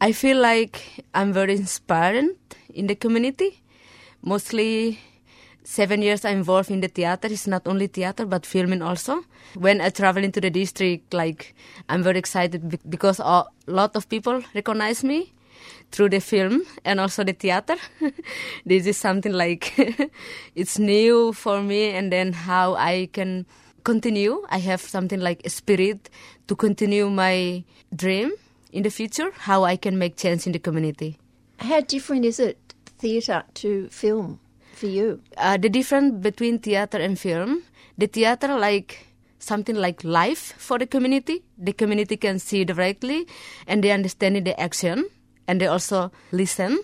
[0.00, 2.36] I feel like I'm very inspiring
[2.72, 3.62] in the community.
[4.22, 5.00] Mostly
[5.64, 7.28] seven years I'm involved in the theater.
[7.30, 9.24] It's not only theater but filming also.
[9.54, 11.54] When I travel into the district, like
[11.88, 15.32] I'm very excited because a lot of people recognize me
[15.92, 17.76] through the film and also the theater.
[18.66, 19.74] this is something like
[20.54, 23.46] it's new for me, and then how I can
[23.84, 24.44] continue.
[24.50, 26.10] I have something like a spirit
[26.48, 28.32] to continue my dream
[28.72, 29.30] in the future.
[29.34, 31.18] How I can make change in the community.
[31.58, 32.58] How different is it,
[32.98, 34.40] theatre to film,
[34.80, 35.20] for you?
[35.36, 37.62] Uh, the difference between theater and film,
[37.98, 39.06] the theater like
[39.38, 41.42] something like life for the community.
[41.58, 43.26] The community can see directly
[43.66, 45.08] and they understand the action
[45.46, 46.80] and they also listen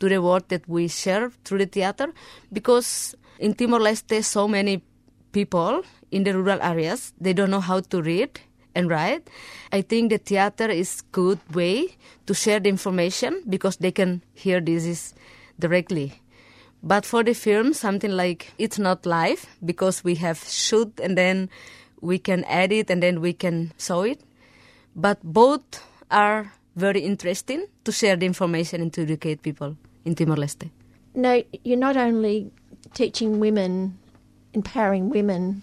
[0.00, 2.12] to the word that we share through the theater
[2.52, 4.82] because in Timor Leste so many
[5.32, 8.40] people in the rural areas they don't know how to read
[8.74, 9.28] and write.
[9.72, 14.60] I think the theater is good way to share the information because they can hear
[14.60, 15.14] this is
[15.58, 16.20] directly.
[16.82, 21.48] But for the film, something like it's not live because we have shoot and then
[22.00, 24.20] we can edit and then we can show it.
[24.94, 30.36] But both are very interesting to share the information and to educate people in Timor
[30.36, 30.70] Leste.
[31.14, 32.50] No, you're not only
[32.94, 33.98] teaching women,
[34.52, 35.62] empowering women,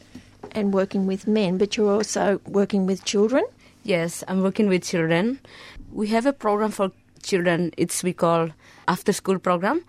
[0.51, 3.45] and working with men, but you're also working with children.
[3.84, 5.39] Yes, I'm working with children.
[5.91, 6.91] We have a program for
[7.22, 7.72] children.
[7.78, 8.49] It's we call
[8.88, 9.84] after school program.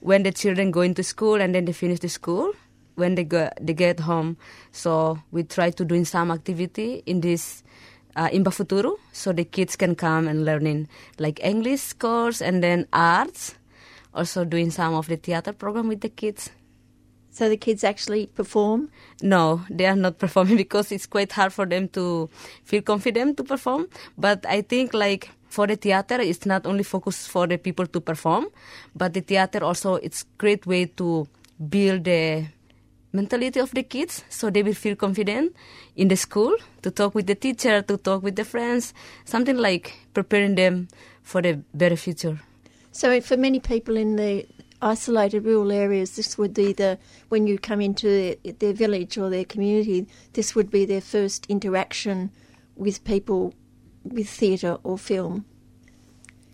[0.00, 2.52] When the children go into school and then they finish the school,
[3.00, 4.36] when they go they get home.
[4.72, 7.62] So we try to doing some activity in this
[8.16, 10.88] uh, in Bafuturu, so the kids can come and learning
[11.18, 13.54] like English course and then arts.
[14.12, 16.50] Also doing some of the theater program with the kids.
[17.30, 18.90] So the kids actually perform.
[19.22, 22.28] No, they are not performing because it's quite hard for them to
[22.64, 23.86] feel confident to perform.
[24.18, 28.00] But I think like for the theater, it's not only focused for the people to
[28.00, 28.46] perform,
[28.94, 31.26] but the theater also it's great way to
[31.68, 32.46] build the
[33.12, 35.52] mentality of the kids so they will feel confident
[35.96, 38.94] in the school to talk with the teacher, to talk with the friends,
[39.24, 40.86] something like preparing them
[41.24, 42.40] for the better future.
[42.92, 44.46] So for many people in the
[44.80, 46.96] isolated rural areas, this would be the
[47.28, 51.44] when you come into their, their village or their community, this would be their first
[51.48, 52.30] interaction
[52.76, 53.52] with people
[54.04, 55.44] with theatre or film.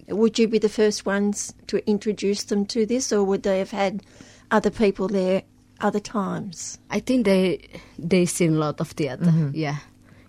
[0.09, 3.73] Would you be the first ones to introduce them to this, or would they have
[3.73, 4.03] had
[4.51, 5.43] other people there
[5.81, 6.79] other times?
[6.91, 7.69] I think they
[7.99, 9.79] they seen a lot of theater, yeah,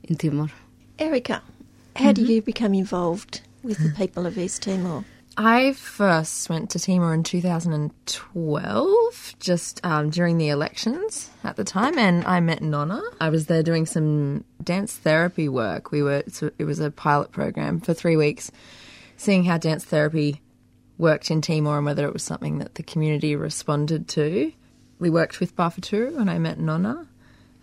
[0.04, 0.50] in Timor.
[0.98, 1.44] Erica,
[1.96, 5.06] how do you become involved with the people of East Timor?
[5.40, 12.00] I first went to Timor in 2012, just um, during the elections at the time,
[12.00, 13.04] and I met Nonna.
[13.22, 15.92] I was there doing some dance therapy work.
[15.92, 16.24] We were
[16.60, 18.52] it was a pilot program for three weeks,
[19.16, 20.42] seeing how dance therapy
[20.98, 24.52] worked in Timor and whether it was something that the community responded to.
[25.00, 27.08] We worked with Bafuturu and I met Nonna.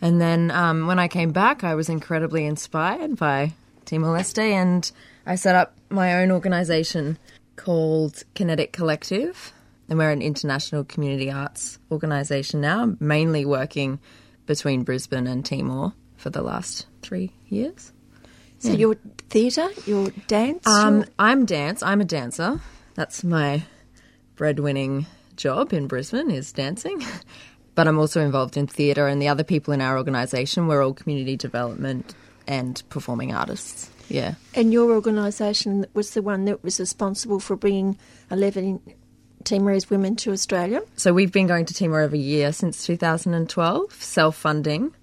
[0.00, 3.52] And then um, when I came back, I was incredibly inspired by
[3.84, 4.90] Timor Leste and
[5.26, 7.18] I set up my own organisation
[7.56, 9.52] called Kinetic Collective.
[9.90, 14.00] And we're an international community arts organisation now, mainly working
[14.46, 17.92] between Brisbane and Timor for the last three years.
[18.58, 18.94] So your
[19.28, 20.66] theatre, your dance?
[20.66, 21.82] Um, your- I'm dance.
[21.82, 22.60] I'm a dancer.
[22.94, 23.62] That's my
[24.36, 27.02] breadwinning job in Brisbane is dancing.
[27.76, 30.94] But I'm also involved in theatre, and the other people in our organisation, we're all
[30.94, 32.14] community development
[32.46, 33.90] and performing artists.
[34.08, 34.34] Yeah.
[34.54, 37.98] and your organisation was the one that was responsible for bringing
[38.30, 38.78] 11
[39.42, 40.82] Timorese women to Australia.
[40.96, 44.94] So we've been going to Timor every year since 2012, self funding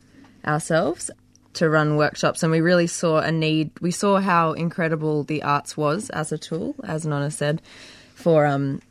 [0.46, 1.12] ourselves
[1.54, 2.44] to run workshops.
[2.44, 6.38] And we really saw a need, we saw how incredible the arts was as a
[6.38, 7.62] tool, as Nonna said,
[8.16, 8.82] for um,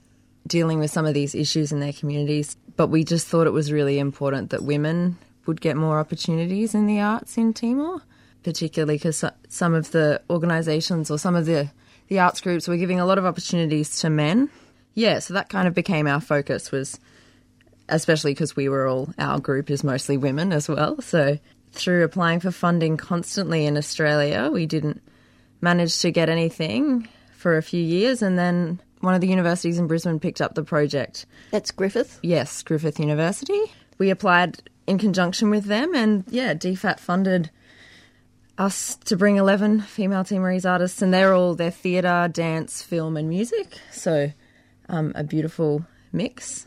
[0.46, 2.56] dealing with some of these issues in their communities.
[2.76, 6.86] But we just thought it was really important that women would get more opportunities in
[6.86, 8.02] the arts in Timor,
[8.42, 11.70] particularly because some of the organisations or some of the,
[12.08, 14.50] the arts groups were giving a lot of opportunities to men.
[14.94, 16.98] Yeah, so that kind of became our focus was
[17.90, 21.00] especially because we were all our group is mostly women as well.
[21.02, 21.38] So
[21.72, 25.02] through applying for funding constantly in Australia, we didn't
[25.60, 29.86] manage to get anything for a few years, and then one of the universities in
[29.86, 31.26] Brisbane picked up the project.
[31.50, 32.18] That's Griffith.
[32.22, 33.60] Yes, Griffith University.
[33.98, 37.50] We applied in conjunction with them, and yeah, DFAT funded
[38.58, 43.28] us to bring 11 female Timorese artists, and they're all their theatre, dance, film, and
[43.28, 43.78] music.
[43.90, 44.32] So
[44.88, 46.66] um, a beautiful mix.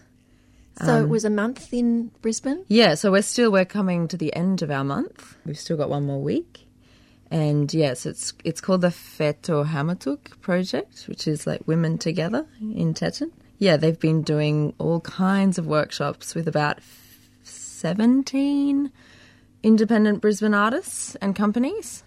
[0.82, 2.64] So Um, it was a month in Brisbane.
[2.68, 5.36] Yeah, so we're still we're coming to the end of our month.
[5.46, 6.68] We've still got one more week.
[7.30, 12.94] And yes, it's it's called the Feto Hamatuk project, which is like women together in
[12.94, 13.32] Tetum.
[13.60, 16.80] Yeah, they've been doing all kinds of workshops with about
[17.44, 18.92] 17
[19.64, 22.04] independent Brisbane artists and companies.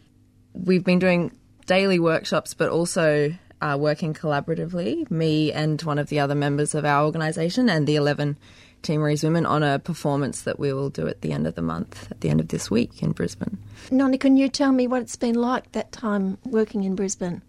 [0.53, 1.33] We've been doing
[1.67, 6.84] daily workshops, but also uh, working collaboratively, me and one of the other members of
[6.84, 8.36] our organisation and the 11
[8.82, 11.62] Team Timorese women on a performance that we will do at the end of the
[11.62, 13.59] month, at the end of this week in Brisbane.
[13.90, 17.42] Noni, can you tell me what it's been like that time working in Brisbane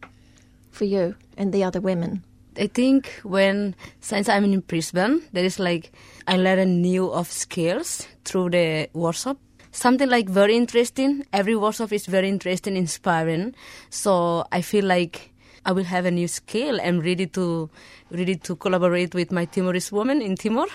[0.72, 2.24] for you and the other women?
[2.58, 5.92] I think when since I'm in Brisbane, there is like
[6.28, 9.38] I learn new of skills through the workshop.
[9.72, 11.24] Something like very interesting.
[11.34, 13.54] Every workshop is very interesting, inspiring.
[13.92, 15.32] So I feel like
[15.68, 16.80] I will have a new skill.
[16.82, 17.70] I'm ready to
[18.10, 20.68] ready to collaborate with my Timorese woman in Timor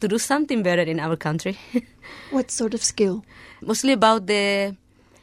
[0.00, 1.56] to do something better in our country.
[2.32, 3.24] What sort of skill?
[3.62, 4.74] Mostly about the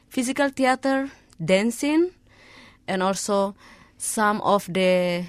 [0.07, 1.11] physical theater,
[1.43, 2.11] dancing,
[2.87, 3.53] and also
[3.97, 5.25] some of the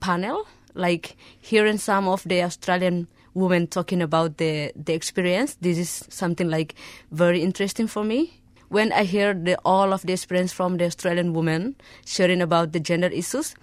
[0.00, 5.58] panel, like hearing some of the Australian women talking about the, the experience.
[5.60, 6.76] This is something like
[7.10, 8.40] very interesting for me.
[8.68, 12.80] When I hear the, all of the experience from the Australian women sharing about the
[12.80, 13.54] gender issues,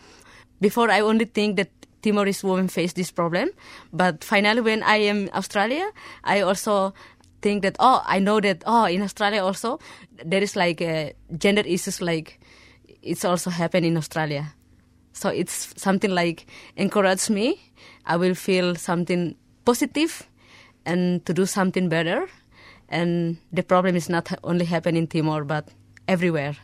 [0.59, 1.69] before I only think that
[2.01, 3.49] Timorese women face this problem,
[3.93, 5.89] but finally when I am Australia,
[6.23, 6.93] I also
[7.41, 9.79] think that oh I know that oh in Australia also
[10.23, 12.39] there is like uh, gender issues like
[13.01, 14.53] it's also happen in Australia.
[15.13, 16.45] So it's something like
[16.77, 17.59] encourage me.
[18.05, 19.35] I will feel something
[19.65, 20.27] positive
[20.85, 22.27] and to do something better.
[22.91, 25.69] And the problem is not only happen in Timor but
[26.07, 26.57] everywhere,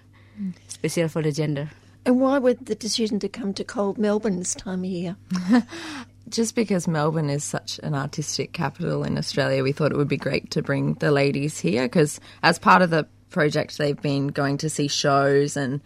[0.68, 1.70] especially for the gender.
[2.06, 5.16] And why would the decision to come to cold Melbourne this time of year?
[6.30, 10.18] Just because Melbourne is such an artistic capital in Australia, we thought it would be
[10.18, 14.58] great to bring the ladies here because, as part of the project, they've been going
[14.58, 15.80] to see shows and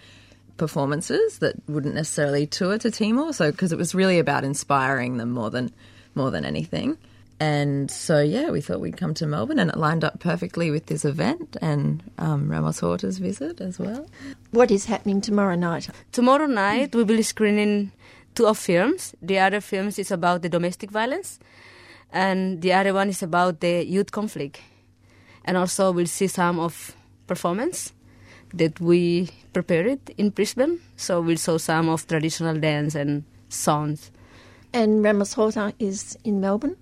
[0.57, 3.33] performances that wouldn't necessarily tour to Timor.
[3.33, 5.71] So, because it was really about inspiring them more than
[6.15, 6.97] more than anything.
[7.41, 10.85] And so, yeah, we thought we'd come to Melbourne, and it lined up perfectly with
[10.85, 14.05] this event and um, Ramos Horta's visit as well.
[14.51, 15.89] What is happening tomorrow night?
[16.11, 17.93] Tomorrow night we will be screening
[18.35, 19.15] two of films.
[19.23, 21.39] The other films is about the domestic violence,
[22.13, 24.61] and the other one is about the youth conflict.
[25.43, 27.91] And also we'll see some of performance
[28.53, 30.79] that we prepared in Brisbane.
[30.95, 34.11] So we'll show some of traditional dance and songs.
[34.73, 36.77] And Ramos Horta is in Melbourne.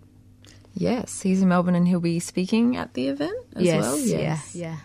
[0.73, 3.99] Yes, he's in Melbourne and he'll be speaking at the event as yes, well.
[3.99, 4.77] yeah, yeah.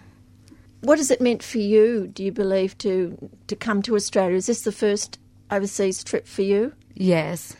[0.80, 3.16] What has it meant for you, do you believe, to,
[3.46, 4.36] to come to Australia?
[4.36, 5.18] Is this the first
[5.50, 6.72] overseas trip for you?
[6.94, 7.56] Yes.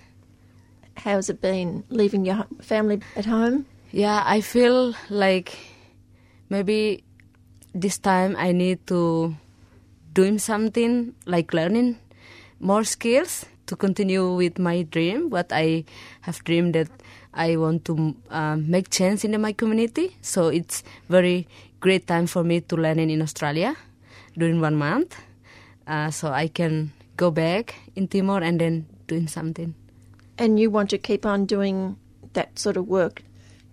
[0.97, 3.67] How has it been leaving your family at home?
[3.93, 5.57] Yeah, I feel like
[6.51, 7.05] maybe
[7.75, 9.37] this time I need to
[10.13, 11.99] doing something like learning
[12.61, 15.31] more skills to continue with my dream.
[15.31, 15.85] What I
[16.23, 16.89] have dreamed that
[17.35, 20.17] I want to uh, make change in my community.
[20.23, 21.47] So it's very
[21.81, 23.77] great time for me to learn in Australia
[24.39, 25.17] during one month,
[25.87, 29.75] uh, so I can go back in Timor and then doing something.
[30.39, 31.97] And you want to keep on doing
[32.33, 33.23] that sort of work?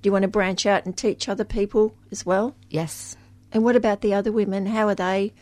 [0.01, 2.55] Do you want to branch out and teach other people as well?
[2.69, 3.15] Yes.
[3.51, 4.65] And what about the other women?
[4.65, 5.33] How are they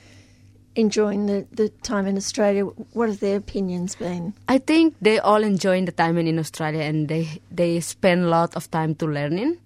[0.79, 2.63] enjoying the, the time in Australia?
[2.93, 4.33] What have their opinions been?
[4.47, 8.55] I think they all enjoying the time in Australia and they they spend a lot
[8.55, 9.57] of time to learning.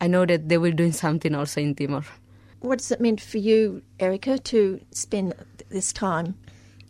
[0.00, 2.04] I know that they were doing something also in Timor.
[2.60, 5.34] What does it mean for you, Erica, to spend
[5.68, 6.34] this time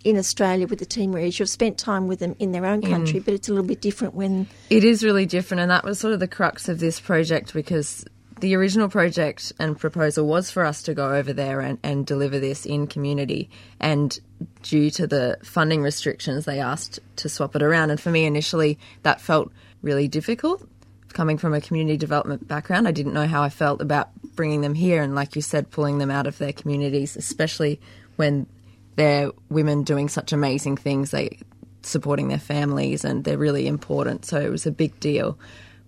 [0.04, 1.38] in Australia with the Timorese?
[1.38, 2.90] You've spent time with them in their own mm.
[2.90, 5.98] country, but it's a little bit different when It is really different, and that was
[5.98, 8.04] sort of the crux of this project because
[8.42, 12.40] the original project and proposal was for us to go over there and, and deliver
[12.40, 13.48] this in community.
[13.78, 14.18] And
[14.62, 17.90] due to the funding restrictions, they asked to swap it around.
[17.90, 20.68] And for me, initially, that felt really difficult.
[21.12, 24.74] Coming from a community development background, I didn't know how I felt about bringing them
[24.74, 27.80] here and, like you said, pulling them out of their communities, especially
[28.16, 28.48] when
[28.96, 31.12] they're women doing such amazing things.
[31.12, 31.38] They
[31.82, 34.24] supporting their families and they're really important.
[34.24, 35.38] So it was a big deal.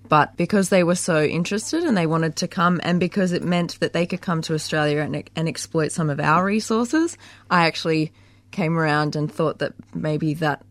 [0.09, 3.81] But because they were so interested and they wanted to come, and because it meant
[3.81, 7.17] that they could come to Australia and, and exploit some of our resources,
[7.51, 8.13] I actually
[8.51, 10.63] came around and thought that maybe that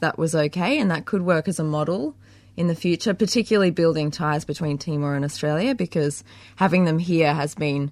[0.00, 2.14] that was okay and that could work as a model
[2.56, 6.22] in the future, particularly building ties between Timor and Australia, because
[6.56, 7.90] having them here has been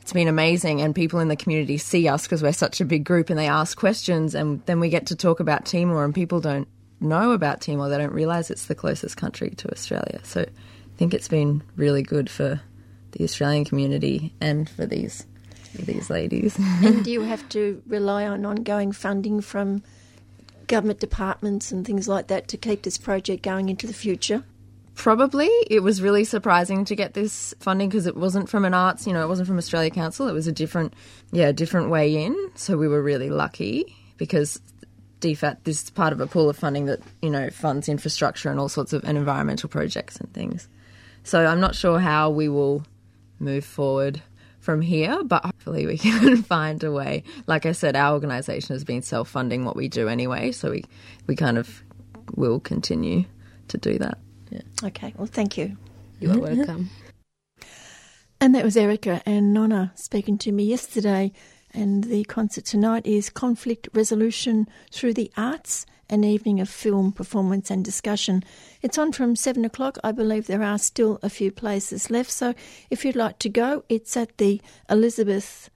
[0.00, 3.04] it's been amazing and people in the community see us because we're such a big
[3.04, 6.40] group and they ask questions and then we get to talk about Timor and people
[6.40, 6.66] don't
[7.00, 11.14] know about Timor they don't realize it's the closest country to Australia so I think
[11.14, 12.60] it's been really good for
[13.12, 15.26] the Australian community and for these
[15.74, 19.82] for these ladies and do you have to rely on ongoing funding from
[20.70, 24.44] government departments and things like that to keep this project going into the future?
[24.94, 25.48] Probably.
[25.68, 29.12] It was really surprising to get this funding because it wasn't from an arts, you
[29.12, 30.28] know, it wasn't from Australia Council.
[30.28, 30.94] It was a different,
[31.32, 32.36] yeah, different way in.
[32.54, 34.60] So we were really lucky because
[35.20, 38.58] DFAT, this is part of a pool of funding that, you know, funds infrastructure and
[38.58, 40.68] all sorts of and environmental projects and things.
[41.22, 42.84] So I'm not sure how we will
[43.38, 44.22] move forward
[44.60, 47.24] from here, but hopefully we can find a way.
[47.46, 50.84] Like I said, our organisation has been self funding what we do anyway, so we,
[51.26, 51.82] we kind of
[52.36, 53.24] will continue
[53.68, 54.18] to do that.
[54.50, 54.62] Yeah.
[54.84, 55.76] Okay, well, thank you.
[56.20, 56.90] You are welcome.
[58.40, 61.32] And that was Erica and Nonna speaking to me yesterday.
[61.72, 67.70] And the concert tonight is Conflict Resolution Through the Arts, an evening of film performance
[67.70, 68.42] and discussion.
[68.82, 69.96] It's on from seven o'clock.
[70.02, 72.30] I believe there are still a few places left.
[72.32, 72.54] So
[72.90, 75.70] if you'd like to go, it's at the Elizabeth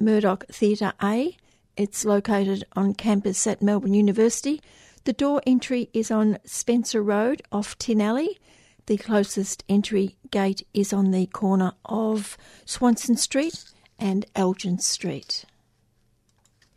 [0.00, 1.36] Murdoch Theatre A.
[1.76, 4.62] It's located on campus at Melbourne University.
[5.04, 8.38] The door entry is on Spencer Road off Tin Alley.
[8.86, 13.64] The closest entry gate is on the corner of Swanston Street
[13.98, 15.44] and Elgin Street.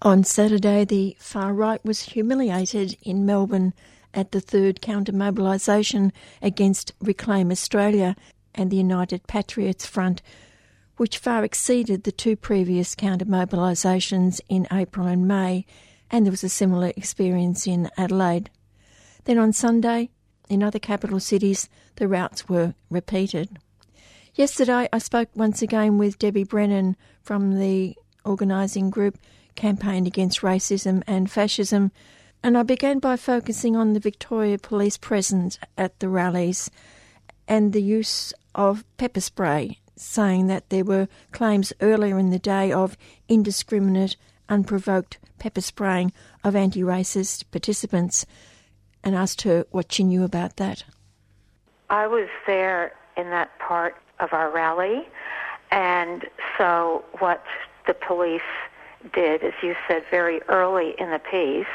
[0.04, 3.72] On Saturday, the far right was humiliated in Melbourne
[4.14, 8.16] at the third counter mobilisation against Reclaim Australia
[8.54, 10.22] and the United Patriots Front,
[10.98, 15.66] which far exceeded the two previous counter mobilisations in April and May,
[16.10, 18.50] and there was a similar experience in Adelaide.
[19.24, 20.10] Then on Sunday,
[20.50, 23.58] in other capital cities, the routes were repeated.
[24.36, 27.96] Yesterday, I spoke once again with Debbie Brennan from the
[28.26, 29.18] organising group
[29.56, 31.92] Campaign Against Racism and Fascism,
[32.44, 36.72] and I began by focusing on the Victoria Police presence at the rallies
[37.48, 42.72] and the use of pepper spray, saying that there were claims earlier in the day
[42.72, 44.16] of indiscriminate,
[44.50, 46.12] unprovoked pepper spraying
[46.44, 48.26] of anti racist participants,
[49.04, 50.84] and asked her what she knew about that.
[51.90, 55.08] I was there in that part of our rally,
[55.72, 56.26] and
[56.58, 57.44] so what
[57.86, 58.42] the police
[59.14, 61.66] did, as you said very early in the piece,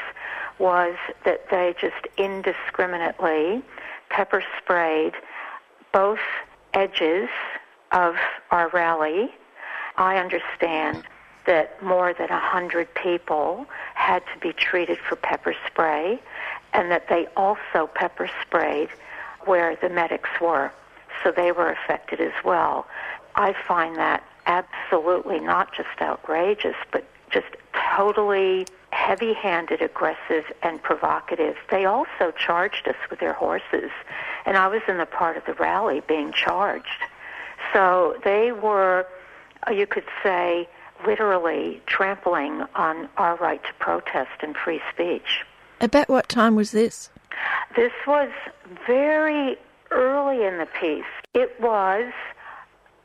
[0.59, 0.95] was
[1.25, 3.61] that they just indiscriminately
[4.09, 5.13] pepper sprayed
[5.93, 6.19] both
[6.73, 7.29] edges
[7.91, 8.15] of
[8.51, 9.29] our rally.
[9.97, 11.03] I understand
[11.45, 16.19] that more than a hundred people had to be treated for pepper spray,
[16.73, 18.89] and that they also pepper sprayed
[19.45, 20.71] where the medics were,
[21.23, 22.85] so they were affected as well.
[23.35, 27.47] I find that absolutely not just outrageous, but just
[27.95, 31.55] totally heavy handed, aggressive, and provocative.
[31.69, 33.91] They also charged us with their horses,
[34.45, 37.03] and I was in the part of the rally being charged.
[37.73, 39.05] So they were,
[39.67, 40.67] uh, you could say,
[41.05, 45.43] literally trampling on our right to protest and free speech.
[45.79, 47.09] About what time was this?
[47.75, 48.31] This was
[48.87, 49.57] very
[49.91, 51.03] early in the piece.
[51.33, 52.11] It was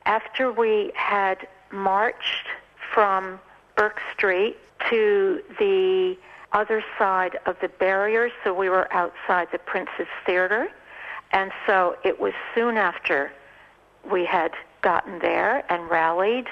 [0.06, 2.46] after we had marched
[2.92, 3.38] from
[3.82, 4.56] Bourke Street
[4.90, 6.16] to the
[6.52, 10.68] other side of the barrier, so we were outside the Princess Theater.
[11.32, 13.32] And so it was soon after
[14.08, 14.52] we had
[14.82, 16.46] gotten there and rallied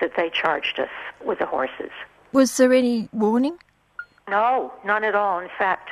[0.00, 1.90] that they charged us with the horses.
[2.32, 3.58] Was there any warning?
[4.28, 5.40] No, none at all.
[5.40, 5.90] In fact,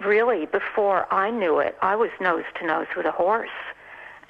[0.00, 3.58] really, before I knew it, I was nose to nose with a horse.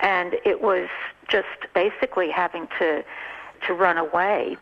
[0.00, 0.88] And it was
[1.28, 3.04] just basically having to,
[3.68, 4.56] to run away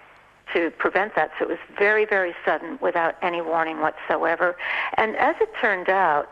[0.52, 1.30] to prevent that.
[1.38, 4.56] So it was very, very sudden without any warning whatsoever.
[4.96, 6.28] And as it turned out,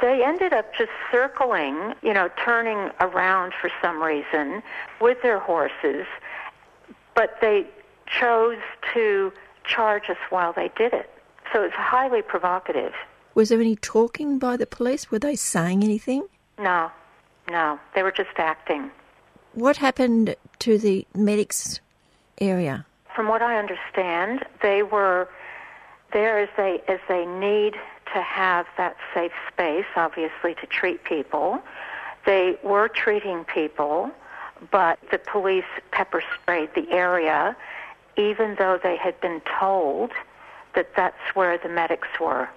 [0.00, 4.62] they ended up just circling, you know, turning around for some reason
[5.00, 6.06] with their horses,
[7.14, 7.66] but they
[8.06, 8.58] chose
[8.94, 9.32] to
[9.64, 11.10] charge us while they did it.
[11.52, 12.92] So it's highly provocative.
[13.34, 15.10] Was there any talking by the police?
[15.10, 16.26] Were they saying anything?
[16.58, 16.90] No,
[17.50, 18.90] no, they were just acting.
[19.52, 21.80] What happened to the medics
[22.40, 22.86] area?
[23.14, 25.28] From what I understand, they were
[26.12, 27.74] there as they as they need
[28.14, 31.62] to have that safe space, obviously, to treat people.
[32.24, 34.10] They were treating people,
[34.70, 37.56] but the police pepper sprayed the area,
[38.16, 40.12] even though they had been told
[40.74, 42.48] that that's where the medics were.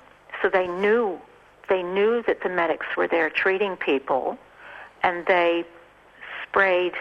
[0.42, 1.20] So they knew
[1.68, 4.38] they knew that the medics were there treating people,
[5.04, 5.66] and they
[6.44, 6.94] sprayed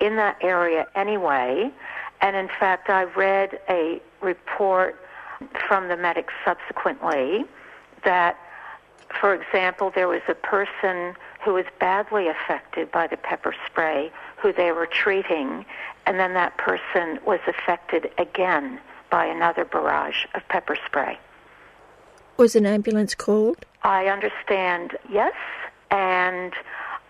[0.00, 1.70] in that area anyway.
[2.24, 4.98] And in fact, I read a report
[5.68, 7.44] from the medics subsequently
[8.02, 8.38] that,
[9.20, 14.54] for example, there was a person who was badly affected by the pepper spray who
[14.54, 15.66] they were treating,
[16.06, 21.18] and then that person was affected again by another barrage of pepper spray.
[22.38, 23.66] Was an ambulance called?
[23.82, 25.34] I understand, yes,
[25.90, 26.54] and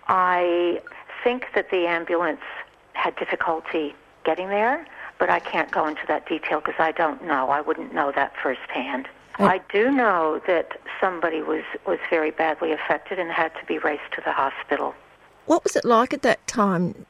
[0.09, 0.83] I
[1.23, 2.43] think that the ambulance
[2.95, 3.95] had difficulty
[4.25, 4.85] getting there,
[5.25, 7.49] but I can't go into that detail because I don't know.
[7.49, 9.09] I wouldn't know that firsthand.
[9.39, 14.13] I do know that somebody was, was very badly affected and had to be raced
[14.17, 14.95] to the hospital.
[15.47, 17.07] What was it like at that time,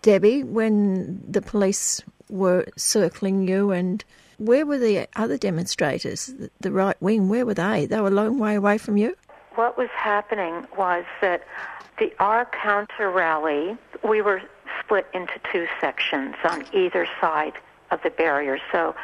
[0.00, 2.00] Debbie, when the police
[2.30, 4.02] were circling you and
[4.38, 7.84] where were the other demonstrators, the right wing, where were they?
[7.84, 9.14] They were a long way away from you?
[9.56, 11.42] What was happening was that
[11.98, 13.76] the our counter rally,
[14.08, 14.40] we were
[14.80, 17.54] split into two sections on either side
[17.90, 18.58] of the barrier.
[18.72, 18.94] So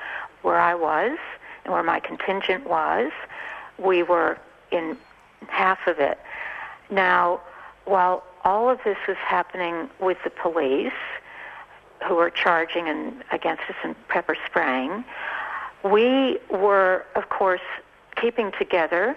[0.43, 1.19] where I was
[1.65, 3.13] and where my contingent was,
[3.79, 4.39] we were
[4.71, 4.97] in
[5.49, 6.19] half of it.
[6.91, 7.41] Now,
[7.85, 10.93] while all of this was happening with the police,
[12.07, 15.05] who were charging and against us and pepper spraying,
[15.83, 17.61] we were, of course,
[18.17, 19.17] keeping together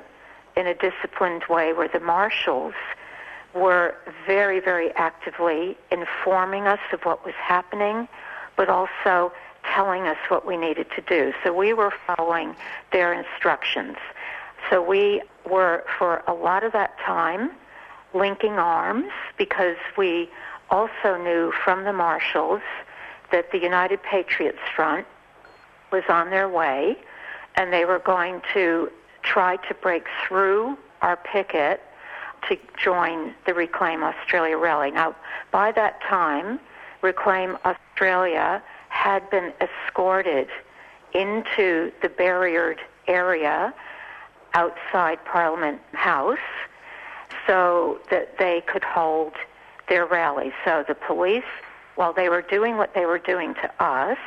[0.56, 2.74] in a disciplined way where the marshals
[3.54, 3.96] were
[4.26, 8.08] very, very actively informing us of what was happening,
[8.56, 9.32] but also
[9.64, 11.34] telling us what we needed to do.
[11.44, 12.56] So we were following
[12.92, 13.98] their instructions.
[14.70, 17.52] So we were, for a lot of that time,
[18.14, 20.30] linking arms because we
[20.70, 22.62] also knew from the marshals
[23.32, 25.06] that the United Patriots Front
[25.92, 26.98] was on their way
[27.56, 28.90] and they were going to
[29.24, 31.82] try to break through our picket
[32.50, 34.92] to join the Reclaim Australia rally.
[34.92, 35.16] Now,
[35.52, 36.60] by that time,
[37.02, 40.48] Reclaim Australia had been escorted
[41.14, 43.74] into the barriered area
[44.54, 46.38] outside Parliament House
[47.46, 49.34] so that they could hold
[49.90, 50.52] their rally.
[50.66, 51.44] So the police,
[51.96, 54.18] while they were doing what they were doing to us,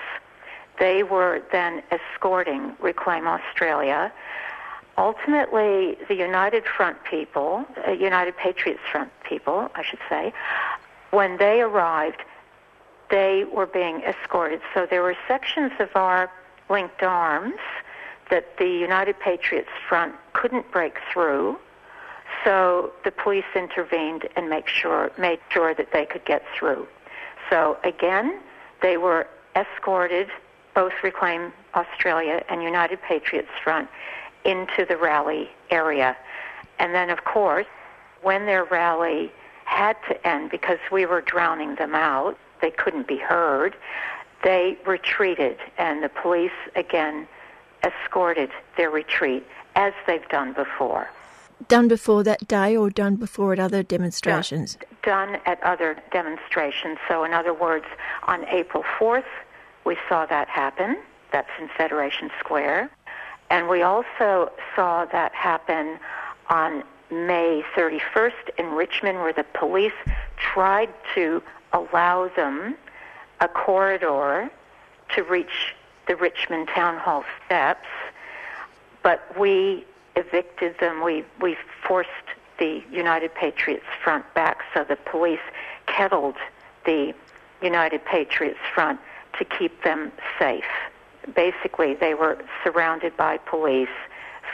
[0.79, 4.13] they were then escorting Reclaim Australia.
[5.01, 10.35] Ultimately, the United Front people, uh, United Patriots Front people, I should say,
[11.11, 12.23] when they arrived,
[13.11, 14.61] they were being escorted.
[14.75, 16.31] So there were sections of our
[16.69, 17.63] linked arms
[18.29, 21.57] that the United Patriots Front couldn't break through.
[22.45, 26.87] So the police intervened and make sure, made sure that they could get through.
[27.49, 28.39] So again,
[28.83, 29.27] they were
[29.57, 30.29] escorted,
[30.75, 33.89] both Reclaim Australia and United Patriots Front,
[34.45, 36.17] into the rally area.
[36.79, 37.67] And then, of course,
[38.23, 39.33] when their rally
[39.65, 43.77] had to end because we were drowning them out, they couldn't be heard,
[44.43, 47.27] they retreated, and the police again
[47.85, 51.09] escorted their retreat as they've done before.
[51.69, 54.77] Done before that day or done before at other demonstrations?
[55.03, 56.99] Done, done at other demonstrations.
[57.07, 57.85] So, in other words,
[58.25, 59.25] on April 4th,
[59.85, 60.99] we saw that happen.
[61.33, 62.91] That's in Federation Square.
[63.51, 65.99] And we also saw that happen
[66.49, 69.93] on May 31st in Richmond, where the police
[70.37, 71.43] tried to
[71.73, 72.77] allow them
[73.41, 74.51] a corridor
[75.15, 75.75] to reach
[76.07, 77.89] the Richmond Town Hall steps,
[79.03, 79.85] but we
[80.17, 81.03] evicted them.
[81.03, 82.11] We, we forced
[82.59, 85.41] the United Patriots Front back, so the police
[85.87, 86.37] kettled
[86.85, 87.15] the
[87.63, 89.01] United Patriots Front
[89.39, 90.65] to keep them safe.
[91.35, 93.89] Basically, they were surrounded by police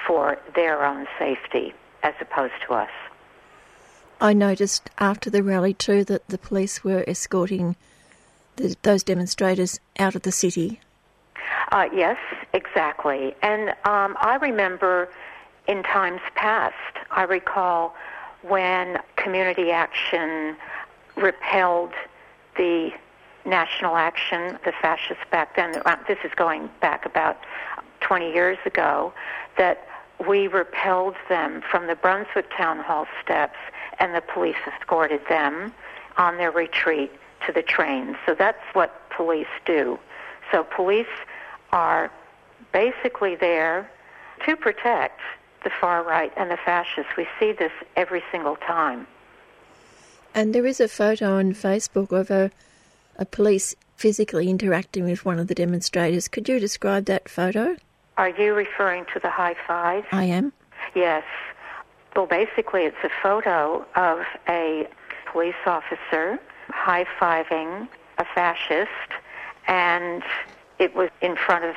[0.07, 2.91] for their own safety as opposed to us.
[4.21, 7.77] I noticed after the rally too that the police were escorting
[8.57, 10.81] the, those demonstrators out of the city.
[11.73, 12.17] Uh, yes,
[12.53, 13.35] exactly.
[13.43, 15.11] And um, I remember
[15.67, 16.75] in times past,
[17.11, 17.95] I recall
[18.43, 20.57] when community action
[21.17, 21.93] repelled
[22.57, 22.93] the
[23.47, 27.39] national action, the fascists back then, uh, this is going back about
[28.01, 29.13] 20 years ago,
[29.57, 29.89] that
[30.27, 33.59] we repelled them from the Brunswick Town Hall steps
[33.99, 35.73] and the police escorted them
[36.17, 37.13] on their retreat
[37.47, 38.17] to the trains.
[38.25, 39.99] So that's what police do.
[40.51, 41.07] So police
[41.73, 42.11] are
[42.73, 43.91] basically there
[44.45, 45.21] to protect
[45.65, 47.13] the far right and the fascists.
[47.17, 49.07] We see this every single time.
[50.35, 52.51] And there is a photo on Facebook of a
[53.25, 56.29] police physically interacting with one of the demonstrators.
[56.29, 57.77] Could you describe that photo?
[58.19, 60.05] Are you referring to the high five?
[60.13, 60.53] I am.
[60.95, 61.25] Yes.
[62.15, 64.89] Well, basically, it's a photo of a
[65.31, 66.39] police officer
[66.69, 67.89] high fiving
[68.19, 68.91] a fascist,
[69.67, 70.23] and
[70.79, 71.75] it was in front of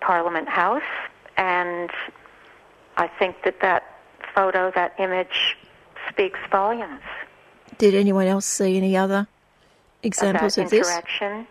[0.00, 0.82] Parliament House.
[1.36, 1.90] And
[2.96, 3.82] I think that that
[4.34, 5.56] photo, that image,
[6.08, 7.02] speaks volumes.
[7.78, 9.26] Did anyone else see any other
[10.02, 10.88] examples of, this?
[10.88, 11.46] Interaction.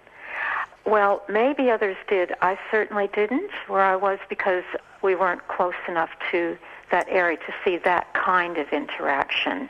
[0.86, 2.34] Well, maybe others did.
[2.42, 4.64] I certainly didn't where I was because
[5.02, 6.58] we weren't close enough to
[6.92, 9.70] that area to see that kind of interaction.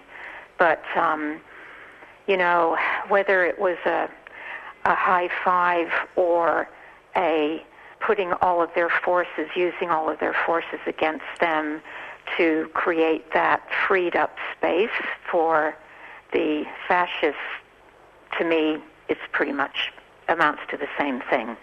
[0.58, 1.42] But um,
[2.28, 2.78] you know,
[3.08, 4.10] whether it was a
[4.86, 6.70] a high five or
[7.16, 7.64] a
[8.00, 11.82] putting all of their forces, using all of their forces against them
[12.38, 14.90] to create that freed up space
[15.30, 15.76] for
[16.32, 17.42] the fascists,
[18.38, 18.78] to me,
[19.08, 19.92] it's pretty much
[20.28, 21.58] amounts to the same thing.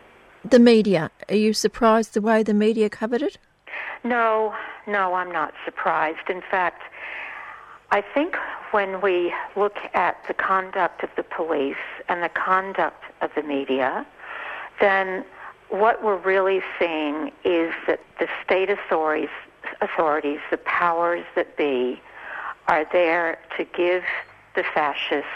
[0.44, 3.38] The media, are you surprised the way the media covered it?
[4.04, 4.54] No,
[4.86, 6.28] no, I'm not surprised.
[6.28, 6.82] In fact,
[7.90, 8.36] I think
[8.70, 11.76] when we look at the conduct of the police
[12.08, 14.06] and the conduct of the media,
[14.80, 15.24] then
[15.68, 19.30] what we're really seeing is that the state authorities,
[19.80, 22.00] authorities, the powers that be,
[22.68, 24.02] are there to give
[24.54, 25.30] the fascists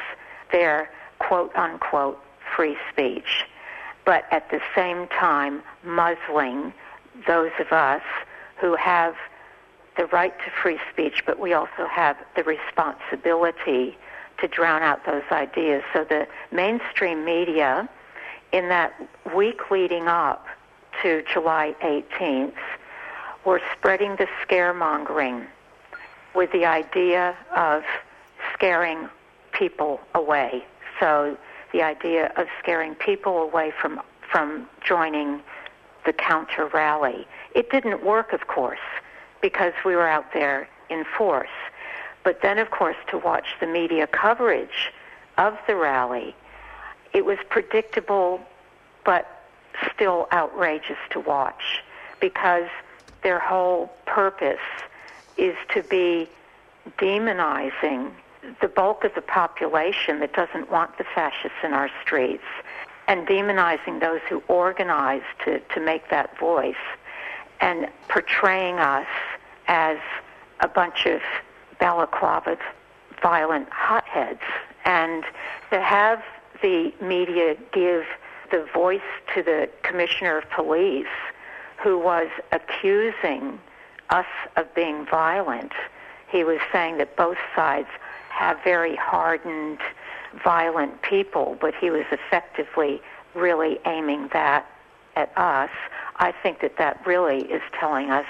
[0.52, 0.90] their
[1.20, 2.18] quote unquote
[2.56, 3.46] free speech,
[4.04, 6.72] but at the same time muzzling
[7.26, 8.02] those of us
[8.60, 9.14] who have
[9.96, 13.96] the right to free speech, but we also have the responsibility
[14.38, 15.82] to drown out those ideas.
[15.92, 17.88] So the mainstream media,
[18.52, 18.94] in that
[19.34, 20.46] week leading up
[21.02, 22.54] to July 18th,
[23.44, 25.46] were spreading the scaremongering
[26.34, 27.82] with the idea of
[28.54, 29.08] scaring
[29.52, 30.64] people away.
[31.00, 31.36] So
[31.72, 35.42] the idea of scaring people away from from joining
[36.06, 37.26] the counter rally.
[37.54, 38.78] It didn't work, of course
[39.40, 41.48] because we were out there in force.
[42.24, 44.92] But then, of course, to watch the media coverage
[45.38, 46.34] of the rally,
[47.12, 48.40] it was predictable
[49.04, 49.26] but
[49.94, 51.82] still outrageous to watch
[52.20, 52.68] because
[53.22, 54.58] their whole purpose
[55.38, 56.28] is to be
[56.98, 58.10] demonizing
[58.60, 62.44] the bulk of the population that doesn't want the fascists in our streets
[63.06, 66.74] and demonizing those who organize to, to make that voice
[67.60, 69.06] and portraying us
[69.68, 69.98] as
[70.60, 71.20] a bunch of
[71.78, 72.56] balaclava
[73.22, 74.40] violent hotheads.
[74.84, 75.24] And
[75.70, 76.22] to have
[76.62, 78.04] the media give
[78.50, 79.00] the voice
[79.34, 81.06] to the commissioner of police
[81.82, 83.58] who was accusing
[84.10, 84.26] us
[84.56, 85.72] of being violent.
[86.28, 87.88] He was saying that both sides
[88.40, 89.78] have very hardened,
[90.42, 93.02] violent people, but he was effectively
[93.34, 94.66] really aiming that
[95.14, 95.68] at us.
[96.16, 98.24] I think that that really is telling us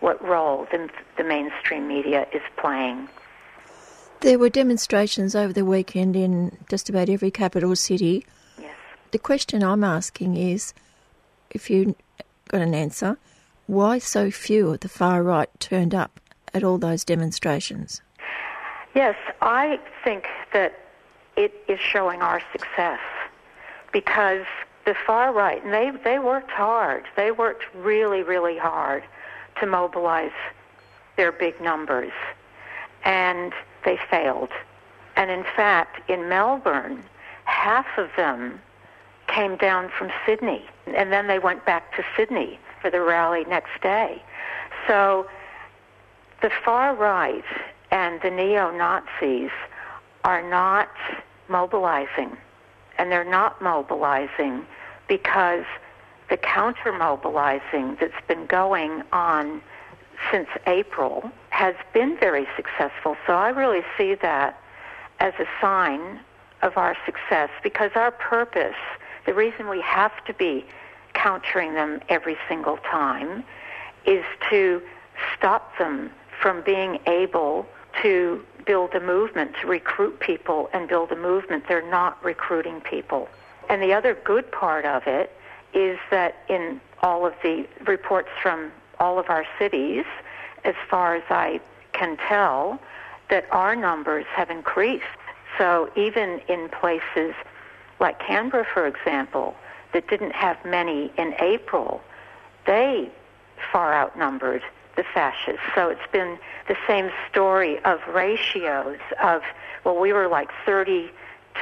[0.00, 0.88] what role the,
[1.18, 3.10] the mainstream media is playing.
[4.20, 8.24] There were demonstrations over the weekend in just about every capital city.
[8.58, 8.74] Yes.
[9.10, 10.72] The question I'm asking is
[11.50, 11.94] if you
[12.48, 13.18] got an answer,
[13.66, 16.20] why so few of the far right turned up
[16.54, 18.00] at all those demonstrations?
[18.94, 20.78] Yes, I think that
[21.36, 23.00] it is showing our success
[23.92, 24.44] because
[24.84, 27.04] the far right, and they, they worked hard.
[27.16, 29.04] They worked really, really hard
[29.60, 30.32] to mobilize
[31.16, 32.12] their big numbers.
[33.04, 33.52] And
[33.84, 34.50] they failed.
[35.16, 37.02] And in fact, in Melbourne,
[37.44, 38.60] half of them
[39.26, 40.64] came down from Sydney.
[40.86, 44.22] And then they went back to Sydney for the rally next day.
[44.86, 45.26] So
[46.40, 47.44] the far right
[47.92, 49.50] and the neo Nazis
[50.24, 50.88] are not
[51.48, 52.36] mobilizing.
[52.98, 54.66] And they're not mobilizing
[55.08, 55.64] because
[56.30, 59.60] the counter mobilizing that's been going on
[60.30, 63.16] since April has been very successful.
[63.26, 64.58] So I really see that
[65.20, 66.20] as a sign
[66.62, 68.76] of our success because our purpose,
[69.26, 70.64] the reason we have to be
[71.12, 73.44] countering them every single time,
[74.06, 74.80] is to
[75.36, 77.66] stop them from being able
[78.02, 81.64] to build a movement, to recruit people and build a movement.
[81.68, 83.28] They're not recruiting people.
[83.68, 85.36] And the other good part of it
[85.74, 88.70] is that in all of the reports from
[89.00, 90.04] all of our cities,
[90.64, 91.60] as far as I
[91.92, 92.78] can tell,
[93.30, 95.04] that our numbers have increased.
[95.58, 97.34] So even in places
[97.98, 99.56] like Canberra, for example,
[99.92, 102.02] that didn't have many in April,
[102.66, 103.10] they
[103.72, 104.62] far outnumbered
[104.96, 105.62] the fascists.
[105.74, 106.38] So it's been
[106.68, 109.42] the same story of ratios of,
[109.84, 111.10] well, we were like 30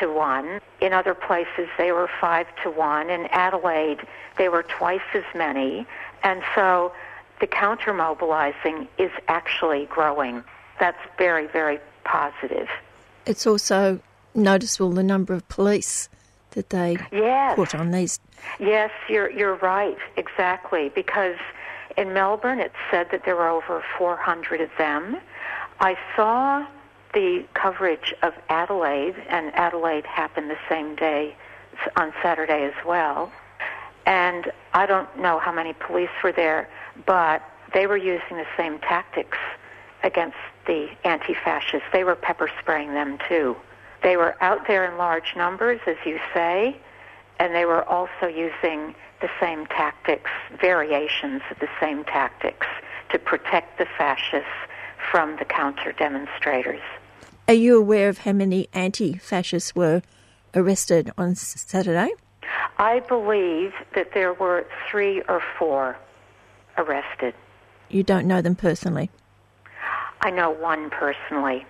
[0.00, 0.60] to 1.
[0.80, 3.10] In other places, they were 5 to 1.
[3.10, 4.06] In Adelaide,
[4.38, 5.86] they were twice as many.
[6.22, 6.92] And so
[7.40, 10.44] the counter mobilizing is actually growing.
[10.78, 12.68] That's very, very positive.
[13.26, 14.00] It's also
[14.34, 16.08] noticeable the number of police
[16.52, 17.56] that they yes.
[17.56, 18.18] put on these.
[18.58, 20.88] Yes, you're you're right, exactly.
[20.88, 21.36] Because
[21.96, 25.18] in Melbourne, it said that there were over 400 of them.
[25.80, 26.66] I saw
[27.14, 31.34] the coverage of Adelaide, and Adelaide happened the same day
[31.96, 33.32] on Saturday as well.
[34.06, 36.68] And I don't know how many police were there,
[37.06, 39.38] but they were using the same tactics
[40.02, 40.36] against
[40.66, 41.86] the anti-fascists.
[41.92, 43.56] They were pepper spraying them too.
[44.02, 46.76] They were out there in large numbers, as you say,
[47.38, 52.66] and they were also using the same tactics, variations of the same tactics,
[53.10, 54.48] to protect the fascists
[55.10, 56.82] from the counter demonstrators.
[57.48, 60.02] Are you aware of how many anti fascists were
[60.54, 62.10] arrested on Saturday?
[62.78, 65.96] I believe that there were three or four
[66.78, 67.34] arrested.
[67.88, 69.10] You don't know them personally?
[70.20, 71.66] I know one personally.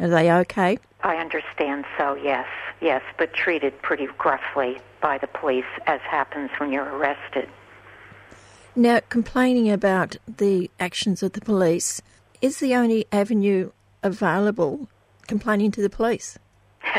[0.00, 0.78] Are they okay?
[1.02, 2.46] I understand so, yes,
[2.80, 7.46] yes, but treated pretty gruffly by the police, as happens when you're arrested.
[8.74, 12.00] Now, complaining about the actions of the police
[12.40, 13.70] is the only avenue
[14.02, 14.88] available
[15.26, 16.38] complaining to the police?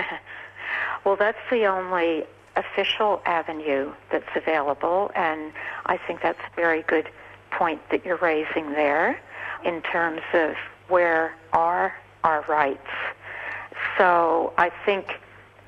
[1.03, 2.25] well, that's the only
[2.55, 5.51] official avenue that's available, and
[5.87, 7.09] I think that's a very good
[7.49, 9.19] point that you're raising there
[9.63, 10.53] in terms of
[10.89, 12.87] where are our rights.
[13.97, 15.19] So I think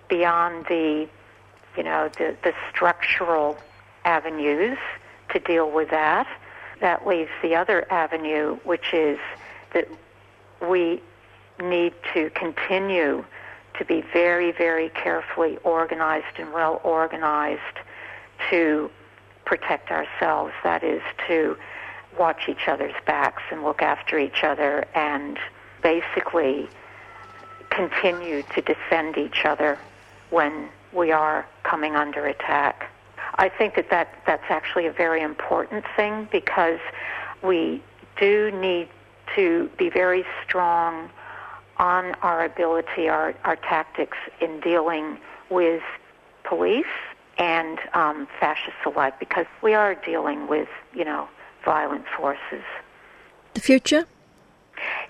[0.07, 1.09] beyond the,
[1.78, 3.57] you know, the, the structural
[4.03, 4.78] avenues
[5.30, 6.28] to deal with that,
[6.82, 9.19] that leaves the other avenue, which is
[9.73, 9.88] that
[10.67, 11.01] we
[11.61, 13.23] need to continue
[13.78, 17.61] to be very, very carefully organized and well organized
[18.49, 18.89] to
[19.45, 20.53] protect ourselves.
[20.63, 21.57] That is to
[22.17, 25.38] watch each other's backs and look after each other and
[25.84, 26.67] basically
[27.69, 29.78] continue to defend each other
[30.32, 32.89] when we are coming under attack.
[33.35, 36.79] I think that, that that's actually a very important thing because
[37.43, 37.83] we
[38.19, 38.89] do need
[39.35, 41.09] to be very strong
[41.77, 45.17] on our ability, our, our tactics in dealing
[45.49, 45.83] with
[46.43, 46.85] police
[47.38, 51.27] and um, fascists alike because we are dealing with, you know,
[51.63, 52.63] violent forces.
[53.53, 54.05] The future?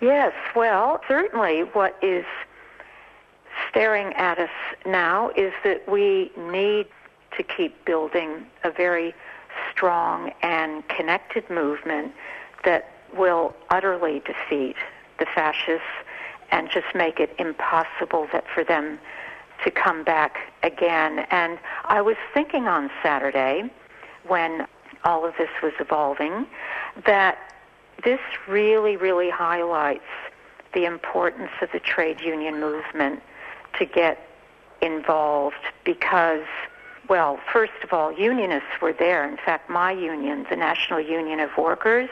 [0.02, 2.26] Yes, well, certainly what is
[3.78, 4.50] staring at us
[4.88, 6.88] now is that we need
[7.38, 9.14] to keep building a very
[9.72, 12.12] strong and connected movement
[12.66, 14.76] that will utterly defeat
[15.20, 15.86] the fascists
[16.50, 18.98] and just make it impossible that for them
[19.64, 21.20] to come back again.
[21.30, 23.70] And I was thinking on Saturday
[24.26, 24.66] when
[25.04, 26.48] all of this was evolving
[27.06, 27.38] that
[28.04, 30.02] this really, really highlights
[30.74, 33.22] the importance of the trade union movement
[33.80, 34.20] to get
[34.82, 36.46] involved because
[37.10, 39.28] well, first of all, unionists were there.
[39.28, 42.10] In fact, my union, the National Union of Workers,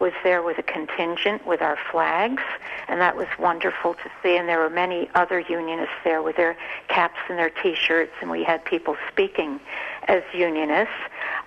[0.00, 2.42] was there with a contingent with our flags,
[2.88, 4.36] and that was wonderful to see.
[4.36, 6.56] And there were many other unionists there with their
[6.88, 9.60] caps and their T-shirts, and we had people speaking
[10.08, 10.92] as unionists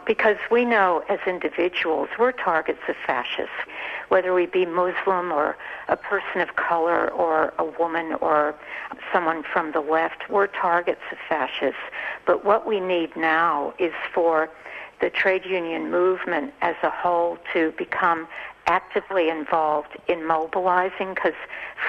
[0.08, 3.53] because we know as individuals we're targets of fascists,
[4.08, 5.58] whether we be Muslim or
[5.89, 8.55] a person of color or a woman or
[9.12, 11.82] someone from the left, we're targets of fascists.
[12.26, 14.49] But what we need now is for
[15.01, 18.28] the trade union movement as a whole to become
[18.66, 21.36] actively involved in mobilizing because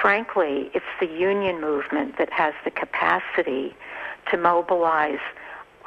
[0.01, 3.75] frankly it's the union movement that has the capacity
[4.31, 5.19] to mobilize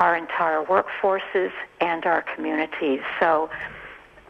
[0.03, 3.03] our entire workforces and our communities.
[3.20, 3.48] So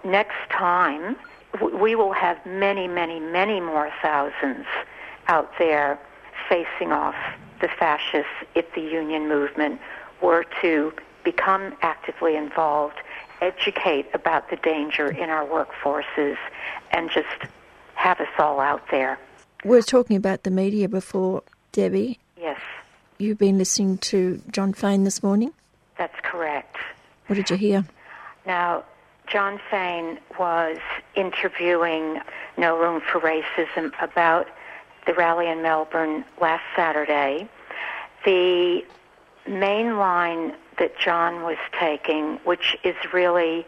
[0.05, 1.17] next time
[1.63, 4.67] we will have many, many, many more thousands
[5.29, 5.99] out there
[6.47, 7.15] facing off
[7.63, 9.81] the fascists if the union movement
[10.21, 10.93] were to
[11.25, 12.97] become actively involved,
[13.41, 16.37] educate about the danger in our workforces,
[16.91, 17.51] and just
[17.95, 19.19] have us all out there.
[19.65, 22.19] We are talking about the media before, Debbie.
[22.39, 22.61] Yes.
[23.17, 25.55] You've been listening to Jon Faine this morning?
[26.03, 26.79] That's correct.
[27.29, 27.85] What did you hear?
[28.45, 28.83] Now,
[29.29, 30.79] Jon Faine was
[31.15, 32.19] interviewing
[32.59, 34.49] No Room for Racism about
[35.07, 37.49] the rally in Melbourne last Saturday.
[38.25, 38.85] The
[39.47, 43.65] main line that John was taking, which is really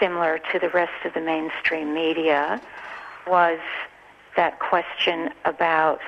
[0.00, 2.60] similar to the rest of the mainstream media,
[3.28, 3.60] was
[4.34, 6.00] that question about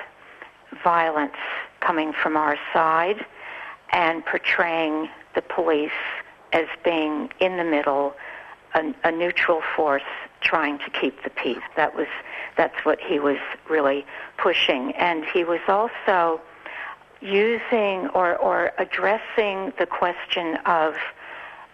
[0.83, 1.37] violence
[1.79, 3.25] coming from our side
[3.93, 5.07] and portraying
[5.37, 5.91] the police
[6.51, 8.15] as being in the middle,
[8.73, 10.01] a, a neutral force
[10.41, 11.63] trying to keep the peace.
[11.75, 12.07] That was
[12.57, 13.37] that's what he was
[13.69, 14.03] really
[14.37, 16.41] pushing, and he was also
[17.21, 20.95] using or, or addressing the question of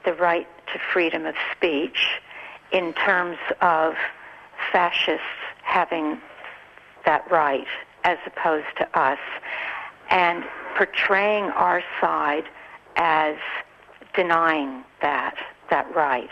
[0.06, 2.20] the right to freedom of speech
[2.74, 3.94] in terms of
[4.72, 5.26] fascists
[5.62, 6.20] having
[7.06, 7.68] that right
[8.04, 9.20] as opposed to us,
[10.10, 10.44] and
[10.76, 12.44] portraying our side
[13.04, 13.36] as
[14.16, 15.36] denying that
[15.70, 16.30] that right.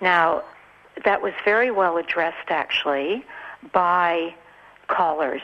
[0.00, 0.44] Now,
[1.04, 3.24] that was very well addressed actually
[3.72, 4.34] by
[4.86, 5.42] callers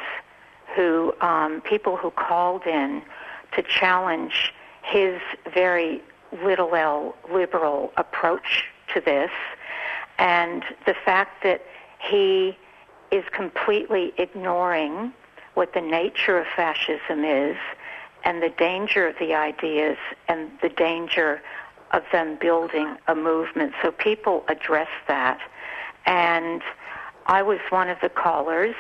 [0.76, 3.02] who um, people who called in
[3.56, 5.20] to challenge his
[5.52, 6.00] very
[6.44, 9.32] little L liberal approach to this,
[10.18, 11.62] and the fact that
[11.98, 12.56] he
[13.10, 15.12] is completely ignoring
[15.54, 17.56] what the nature of fascism is
[18.24, 19.96] and the danger of the ideas
[20.28, 21.42] and the danger
[21.92, 23.72] of them building a movement.
[23.82, 25.40] So people address that.
[26.06, 26.62] And
[27.26, 28.74] I was one of the callers,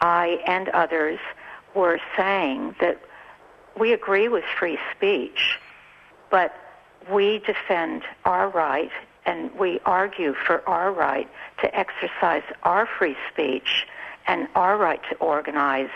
[0.00, 1.18] I and others
[1.74, 3.00] were saying that
[3.78, 5.58] we agree with free speech,
[6.30, 6.54] but
[7.10, 8.90] we defend our right
[9.26, 11.28] and we argue for our right
[11.60, 13.86] to exercise our free speech
[14.26, 15.90] and our right to organize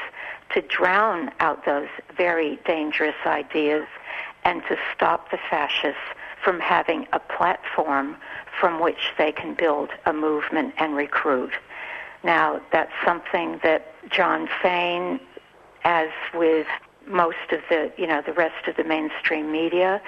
[0.54, 3.86] to drown out those very dangerous ideas
[4.44, 6.00] and to stop the fascists
[6.42, 8.16] from having a platform
[8.58, 11.52] from which they can build a movement and recruit.
[12.24, 15.20] Now, that's something that Jon Faine,
[15.84, 16.66] as with
[17.06, 20.00] most of the, you know, the rest of the mainstream media,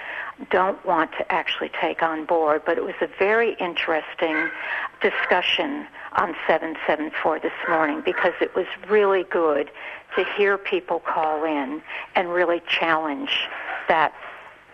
[0.50, 2.62] don't want to actually take on board.
[2.64, 4.50] But it was a very interesting
[5.00, 5.86] discussion
[6.16, 9.70] on 774 this morning because it was really good
[10.16, 11.82] to hear people call in
[12.14, 13.48] and really challenge
[13.88, 14.12] that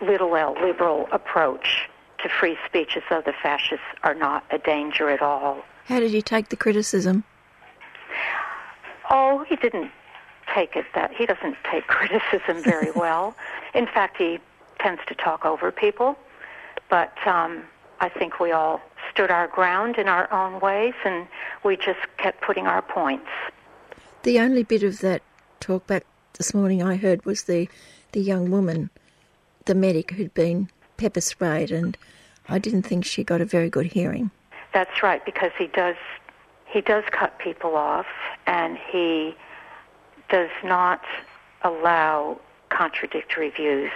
[0.01, 1.89] little L liberal approach
[2.23, 5.63] to free speech as though the fascists are not a danger at all.
[5.85, 7.23] How did he take the criticism?
[9.09, 9.91] Oh, he didn't
[10.53, 13.35] take it that he doesn't take criticism very well.
[13.73, 14.39] In fact, he
[14.79, 16.17] tends to talk over people.
[16.89, 17.63] But um,
[17.99, 18.81] I think we all
[19.11, 21.27] stood our ground in our own ways, and
[21.63, 23.27] we just kept putting our points.
[24.23, 25.21] The only bit of that
[25.59, 26.05] talk back
[26.37, 27.67] this morning I heard was the,
[28.11, 28.89] the young woman,
[29.65, 31.97] the medic who'd been pepper sprayed, and
[32.47, 34.31] I didn't think she got a very good hearing.
[34.73, 35.95] That's right, because he does
[36.65, 38.05] he does cut people off,
[38.45, 39.35] and he
[40.29, 41.01] does not
[41.63, 42.39] allow
[42.69, 43.91] contradictory views,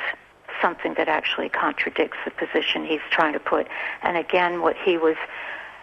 [0.61, 3.67] something that actually contradicts the position he's trying to put.
[4.01, 5.15] And again, what he was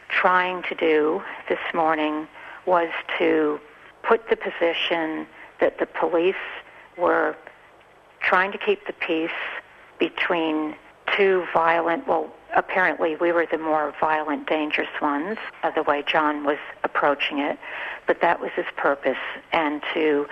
[0.09, 2.27] trying to do this morning
[2.67, 3.61] was to
[4.03, 5.27] put the position
[5.61, 6.35] that the police
[6.97, 7.37] were
[8.21, 9.31] trying to keep the peace
[9.99, 10.75] between
[11.17, 16.45] two violent, well, apparently we were the more violent, dangerous ones, uh, the way Jon
[16.45, 17.59] was approaching it,
[18.07, 19.19] but that was his purpose,
[19.53, 20.27] and to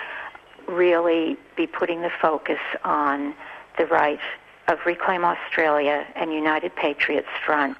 [0.67, 3.35] really be putting the focus on
[3.79, 4.21] the right
[4.69, 7.77] of Reclaim Australia and United Patriots Front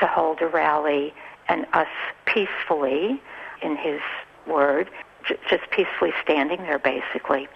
[0.00, 1.12] to hold a rally
[1.48, 1.88] and us
[2.24, 3.20] peacefully,
[3.62, 4.00] in his
[4.46, 4.88] word,
[5.28, 7.48] j- just peacefully standing there basically.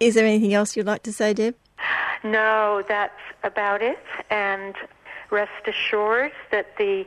[0.00, 1.54] Is there anything else you'd like to say, Deb?
[2.22, 4.04] No, that's about it.
[4.30, 4.74] And
[5.30, 7.06] rest assured that the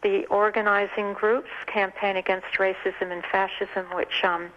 [0.00, 4.50] the organizing groups, Campaign Against Racism and Fascism, which um,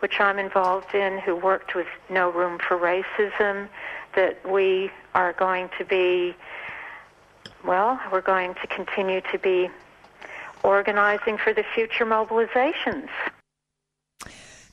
[0.00, 3.68] which I'm involved in, who worked with No Room for Racism,
[4.18, 6.34] that we are going to be,
[7.64, 9.70] well, we're going to continue to be
[10.64, 13.08] organizing for the future mobilizations.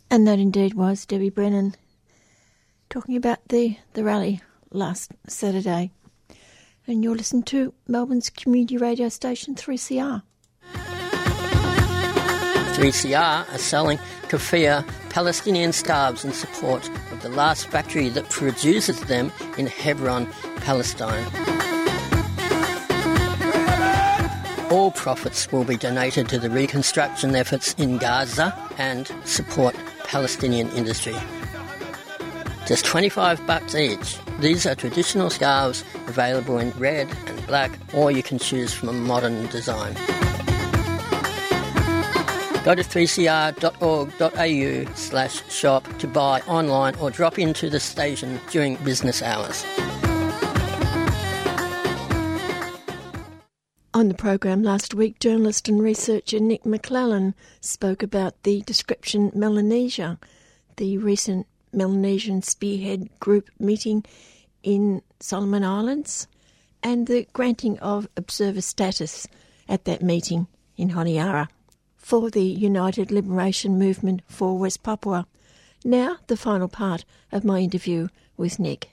[0.10, 1.76] And that indeed was Debbie Brennan
[2.90, 4.42] talking about the, the rally
[4.72, 5.92] last Saturday.
[6.88, 10.24] And you're listening to Melbourne's community radio station 3CR.
[12.74, 19.32] 3CR are selling keffiyeh Palestinian scarves in support of the last factory that produces them
[19.58, 20.28] in Hebron,
[20.58, 21.26] Palestine.
[24.72, 31.16] All profits will be donated to the reconstruction efforts in Gaza and support Palestinian industry.
[32.68, 34.20] Just 25 bucks each.
[34.40, 38.94] These are traditional scarves available in red and black, or you can choose from a
[38.94, 39.96] modern design.
[42.66, 49.22] Go to 3cr.org.au slash shop to buy online or drop into the station during business
[49.22, 49.64] hours.
[53.94, 60.18] On the program last week, journalist and researcher Nic Maclellan spoke about the description Melanesia,
[60.78, 64.04] the recent Melanesian Spearhead Group meeting
[64.64, 66.28] in Solomon Islands,
[66.82, 69.28] and the granting of observer status
[69.70, 70.48] at that meeting
[70.78, 71.48] in Honiara
[72.06, 75.26] for the United Liberation Movement for West Papua.
[75.84, 78.92] Now, the final part of my interview with Nic.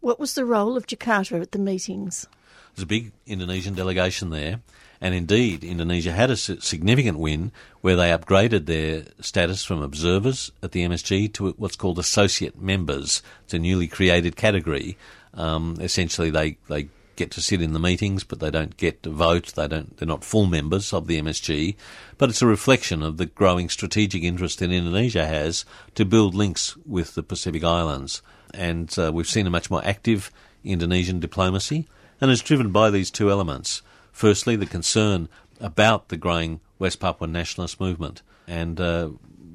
[0.00, 2.26] What was the role of Jakarta at the meetings?
[2.74, 4.58] There's a big Indonesian delegation there,
[5.00, 10.72] and indeed, Indonesia had a significant win where they upgraded their status from observers at
[10.72, 13.22] the MSG to what's called associate members.
[13.44, 14.98] It's a newly created category.
[15.32, 19.10] Um, essentially, they, they get to sit in the meetings, but they don't get to
[19.10, 19.52] vote.
[19.54, 19.96] They don't.
[19.96, 21.76] They're not full members of the MSG,
[22.18, 25.64] but it's a reflection of the growing strategic interest that Indonesia has
[25.94, 28.22] to build links with the Pacific Islands.
[28.54, 30.30] And uh, we've seen a much more active
[30.64, 31.86] Indonesian diplomacy
[32.20, 33.82] and is driven by these two elements.
[34.12, 35.28] Firstly, the concern
[35.60, 39.10] about the growing West Papuan nationalist movement, and uh,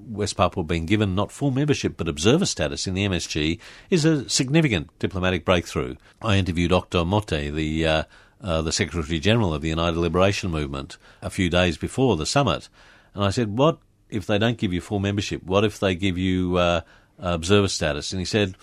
[0.07, 3.59] West Papua being given not full membership but observer status in the MSG
[3.89, 5.95] is a significant diplomatic breakthrough.
[6.21, 8.03] I interviewed Okto Mote, the uh,
[8.41, 12.69] uh, the Secretary General of the United Liberation Movement, a few days before the summit,
[13.13, 13.77] and I said, "What
[14.09, 15.43] if they don't give you full membership?
[15.43, 16.81] What if they give you uh,
[17.19, 18.55] observer status?" And he said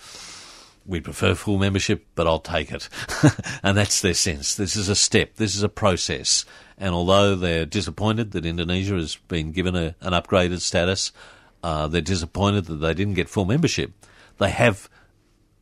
[0.89, 2.89] we prefer full membership, but I'll take it.
[3.63, 4.55] and that's their sense.
[4.55, 6.45] This is a step, this is a process.
[6.77, 11.11] And although they're disappointed that Indonesia has been given a, an upgraded status,
[11.63, 13.91] uh, they're disappointed that they didn't get full membership.
[14.39, 14.89] They have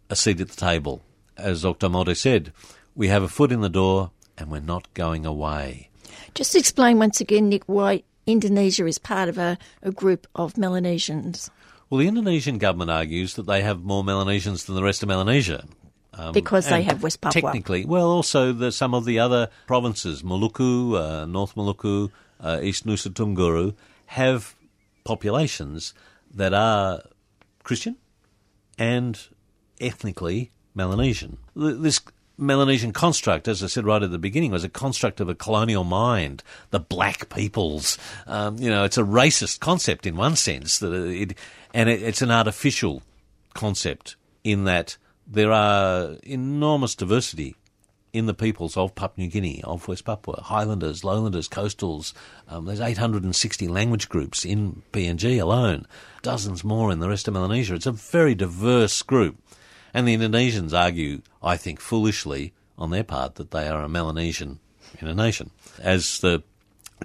[0.10, 1.02] a seat at the table.
[1.36, 1.90] As Dr.
[1.90, 2.54] Mote said,
[2.96, 5.90] we have a foot in the door and we're not going away.
[6.36, 11.50] Just explain once again, Nic, why Indonesia is part of a, a group of Melanesians.
[11.90, 15.66] Well, the Indonesian government argues that they have more Melanesians than the rest of Melanesia.
[16.14, 17.42] Um, because they have West Papua.
[17.42, 22.88] Technically, well, also the, some of the other provinces, Maluku, uh, North Maluku, uh, East
[22.88, 23.76] Nusa Tenggara,
[24.08, 24.56] have
[25.04, 25.94] populations
[26.34, 27.04] that are
[27.64, 27.98] Christian
[28.80, 29.20] and
[29.80, 31.38] ethnically Melanesian.
[31.56, 32.02] This
[32.38, 35.84] Melanesian construct, as I said right at the beginning, was a construct of a colonial
[35.84, 37.98] mind, the black peoples.
[38.28, 41.38] Um, you know, it's a racist concept in one sense, that it,
[41.78, 43.04] and it, it's an artificial
[43.54, 44.98] concept in that
[45.28, 47.56] there are enormous diversity
[48.12, 52.14] in the peoples of Papua New Guinea, of West Papua, Highlanders, Lowlanders, Coastals.
[52.48, 55.86] Um, there's 860 language groups in PNG alone,
[56.24, 57.76] dozens more in the rest of Melanesia.
[57.76, 59.38] It's a very diverse group.
[59.94, 64.60] And the Indonesians argue, I think foolishly, on their part, that they are a Melanesian
[65.00, 65.52] in a nation.
[65.80, 66.42] As the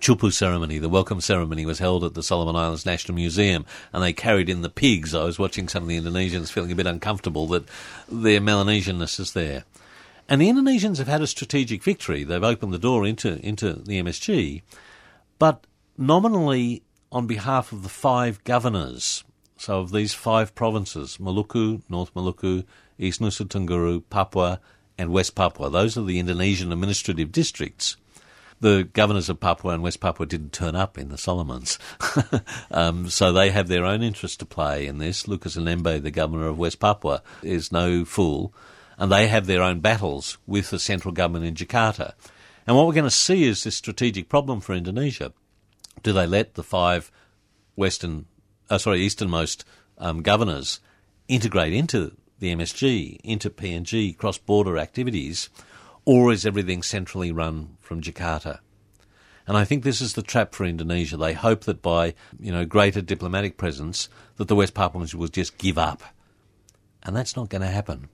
[0.01, 4.12] Chupu ceremony, the welcome ceremony, was held at the Solomon Islands National Museum, and they
[4.12, 5.14] carried in the pigs.
[5.14, 7.69] I was watching some of the Indonesians feeling a bit uncomfortable that
[8.09, 9.64] their Melanesianness is there.
[10.28, 12.24] And the Indonesians have had a strategic victory.
[12.24, 14.62] They've opened the door into, into the MSG,
[15.39, 15.66] but
[15.98, 16.82] nominally
[17.12, 19.24] on behalf of the five governors,
[19.59, 22.64] so of these five provinces, Maluku, North Maluku,
[22.98, 24.59] East Nusa Tenggara, Papua,
[24.97, 25.69] and West Papua.
[25.69, 27.97] Those are the Indonesian administrative districts
[28.62, 31.80] the governors of Papua and West Papua didn't turn up in the Solomons.
[32.70, 35.26] um, so they have their own interest to play in this.
[35.26, 38.55] Lukas Enembe, the governor of West Papua, is no fool.
[38.97, 42.12] And they have their own battles with the central government in Jakarta.
[42.64, 45.32] And what we're going to see is this strategic problem for Indonesia.
[46.05, 47.10] Do they let the five
[47.74, 48.26] western,
[48.70, 49.64] uh, sorry, easternmost
[49.98, 50.78] um, governors
[51.26, 55.48] integrate into the MSG, into PNG cross-border activities,
[56.04, 58.60] or is everything centrally run from Jakarta?
[59.46, 61.16] And I think this is the trap for Indonesia.
[61.16, 65.58] They hope that by, you know, greater diplomatic presence, that the West Papuans will just
[65.58, 66.02] give up.
[67.02, 68.08] And that's not going to happen.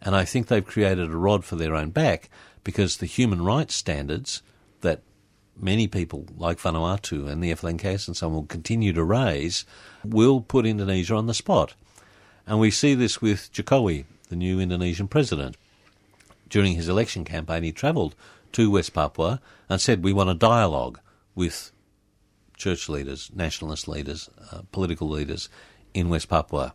[0.00, 2.30] And I think they've created a rod for their own back
[2.62, 4.42] because the human rights standards
[4.82, 5.02] that
[5.56, 9.64] many people like Vanuatu and the FLNKS and so on will continue to raise
[10.04, 11.74] will put Indonesia on the spot.
[12.46, 15.56] And we see this with Jokowi, the new Indonesian president
[16.48, 18.14] during his election campaign, he travelled
[18.52, 21.00] to West Papua and said, We want a dialogue
[21.34, 21.72] with
[22.56, 25.48] church leaders, nationalist leaders, uh, political leaders
[25.92, 26.74] in West Papua.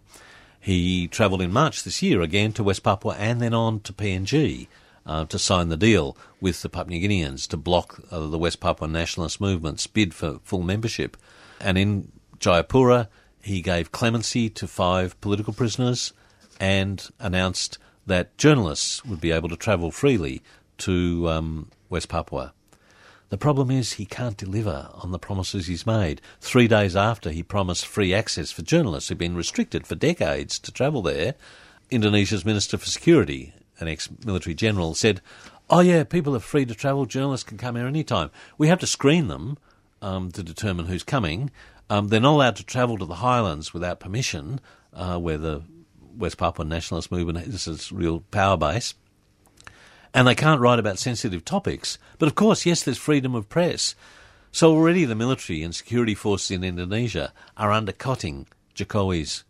[0.59, 4.67] He travelled in March this year again to West Papua and then on to PNG
[5.05, 8.59] uh, to sign the deal with the Papua New Guineans to block uh, the West
[8.59, 11.15] Papua nationalist movement's bid for full membership.
[11.61, 13.07] And in Jayapura,
[13.41, 16.13] he gave clemency to five political prisoners
[16.59, 17.77] and announced
[18.09, 20.41] that journalists would be able to travel freely
[20.79, 22.53] to um, West Papua.
[23.29, 26.19] The problem is he can't deliver on the promises he's made.
[26.41, 30.71] Three days after he promised free access for journalists who've been restricted for decades to
[30.71, 31.35] travel there,
[31.91, 35.21] Indonesia's Minister for Security, an ex military general, said,
[35.69, 38.31] Oh, yeah, people are free to travel, journalists can come here anytime.
[38.57, 39.59] We have to screen them
[40.01, 41.51] um, to determine who's coming.
[41.91, 44.59] Um, they're not allowed to travel to the highlands without permission,
[44.93, 45.61] uh, where the
[46.19, 48.93] West Papua nationalist movement is its real power base.
[50.13, 51.97] And they can't write about sensitive topics.
[52.17, 53.95] But of course, yes, there's freedom of press.
[54.51, 59.43] So already the military and security forces in Indonesia are undercutting Jokowi's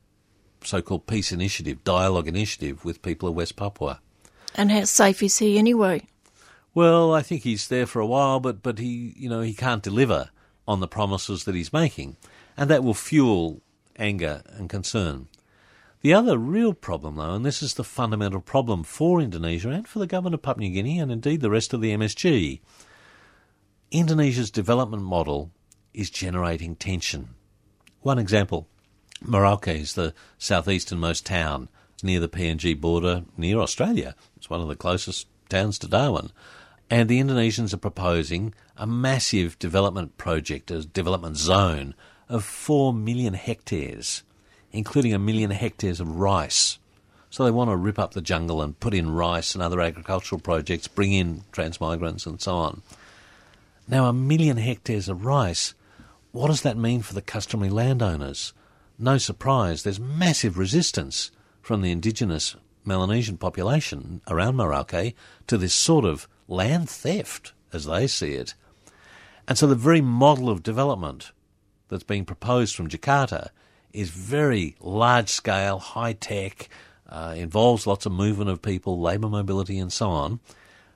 [0.63, 4.01] so-called peace initiative, dialogue initiative with people of West Papua.
[4.55, 6.01] And how safe is he anyway?
[6.73, 9.83] Well, I think he's there for a while, but but he you know he can't
[9.83, 10.29] deliver
[10.67, 12.17] on the promises that he's making,
[12.55, 13.61] and that will fuel
[13.97, 15.27] anger and concern.
[16.01, 19.99] The other real problem, though, and this is the fundamental problem for Indonesia and for
[19.99, 22.61] the government of Papua New Guinea and indeed the rest of the MSG,
[23.91, 25.51] Indonesia's development model
[25.93, 27.29] is generating tension.
[27.99, 28.69] One example
[29.21, 31.67] Merauke is the southeasternmost town
[32.01, 34.15] near the PNG border, near Australia.
[34.37, 36.31] It's one of the closest towns to Darwin.
[36.89, 41.93] And the Indonesians are proposing a massive development project, a development zone
[42.29, 44.23] of 4 million hectares
[44.71, 46.79] including a million hectares of rice.
[47.29, 50.41] So they want to rip up the jungle and put in rice and other agricultural
[50.41, 52.81] projects, bring in transmigrants and so on.
[53.87, 55.73] Now, a million hectares of rice,
[56.31, 58.53] what does that mean for the customary landowners?
[58.97, 61.31] No surprise, there's massive resistance
[61.61, 62.55] from the indigenous
[62.85, 65.13] Melanesian population around Merauke
[65.47, 68.53] to this sort of land theft, as they see it.
[69.47, 71.31] And so the very model of development
[71.89, 73.49] that's being proposed from Jakarta
[73.93, 76.69] is very large scale, high tech,
[77.07, 80.39] uh, involves lots of movement of people, labour mobility, and so on,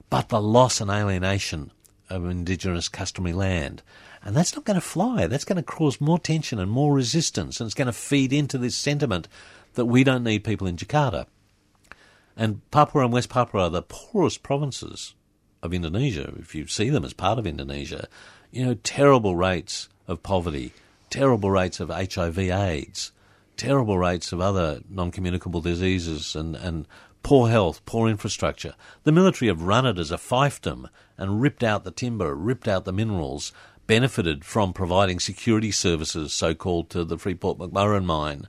[0.09, 1.71] but the loss and alienation
[2.09, 3.81] of indigenous customary land.
[4.23, 5.27] And that's not going to fly.
[5.27, 8.57] That's going to cause more tension and more resistance, and it's going to feed into
[8.57, 9.27] this sentiment
[9.73, 11.25] that we don't need people in Jakarta.
[12.37, 15.13] And Papua and West Papua are the poorest provinces
[15.61, 18.07] of Indonesia, if you see them as part of Indonesia.
[18.51, 20.73] You know, terrible rates of poverty,
[21.13, 23.11] terrible rates of HIV AIDS,
[23.55, 26.87] terrible rates of other non-communicable diseases and, and
[27.21, 28.73] poor health, poor infrastructure.
[29.03, 32.85] The military have run it as a fiefdom and ripped out the timber, ripped out
[32.85, 33.53] the minerals,
[33.85, 38.47] benefited from providing security services, so-called, to the Freeport McMoRan mine.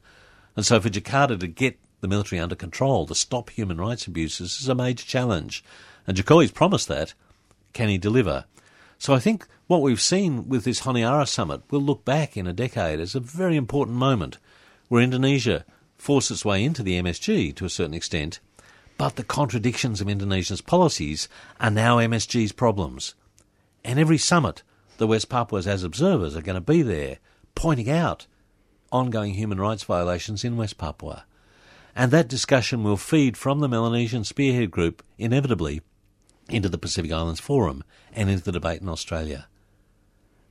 [0.57, 4.59] And so for Jakarta to get the military under control, to stop human rights abuses,
[4.59, 5.63] is a major challenge.
[6.07, 7.13] And Jokowi's promised that.
[7.75, 8.47] Can he deliver?
[8.99, 12.53] So I think what we've seen with this Honiara summit we'll look back in a
[12.53, 14.39] decade as a very important moment
[14.89, 15.65] where Indonesia
[15.97, 18.41] forced its way into the MSG to a certain extent,
[18.99, 21.29] but the contradictions of Indonesia's policies
[21.61, 23.15] are now MSG's problems.
[23.85, 24.63] And every summit
[24.99, 27.19] the West Papuas as observers are going to be there
[27.55, 28.27] pointing out
[28.93, 31.25] ongoing human rights violations in West Papua.
[31.97, 35.83] And that discussion will feed from the Melanesian Spearhead Group inevitably
[36.49, 37.83] into the Pacific Islands Forum
[38.15, 39.47] and into the debate in Australia.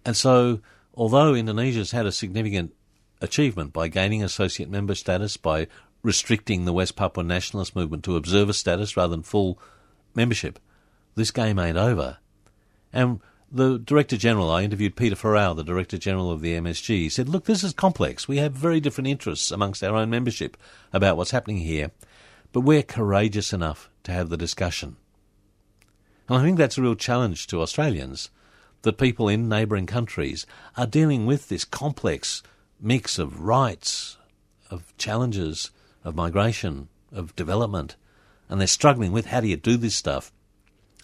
[0.06, 0.60] And so,
[0.96, 2.74] although Indonesia's had a significant
[3.22, 5.68] achievement by gaining associate member status, by
[6.04, 9.58] restricting the West Papua nationalist movement to observer status rather than full
[10.14, 10.60] membership,
[11.16, 12.18] this game ain't over.
[12.92, 13.22] And
[13.52, 17.30] the Director General, I interviewed Peter Forau, the Director General of the MSG, he said,
[17.30, 18.28] Look, this is complex.
[18.28, 20.58] We have very different interests amongst our own membership
[20.92, 21.92] about what's happening here,
[22.52, 24.98] but we're courageous enough to have the discussion.
[26.28, 28.30] And I think that's a real challenge to Australians
[28.84, 30.46] that people in neighbouring countries
[30.78, 32.44] are dealing with this complex
[32.80, 34.18] mix of rights,
[34.70, 35.72] of challenges,
[36.04, 37.96] of migration, of development,
[38.50, 40.32] and they're struggling with how do you do this stuff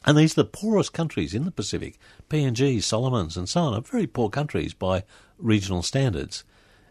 [0.06, 2.00] and these are the poorest countries in the Pacific.
[2.30, 5.04] PNG, Solomons, and so on are very poor countries by
[5.38, 6.44] regional standards.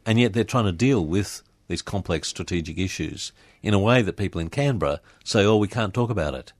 [0.04, 3.32] And yet they're trying to deal with these complex strategic issues
[3.62, 6.52] in a way that people in Canberra say, oh, we can't talk about it.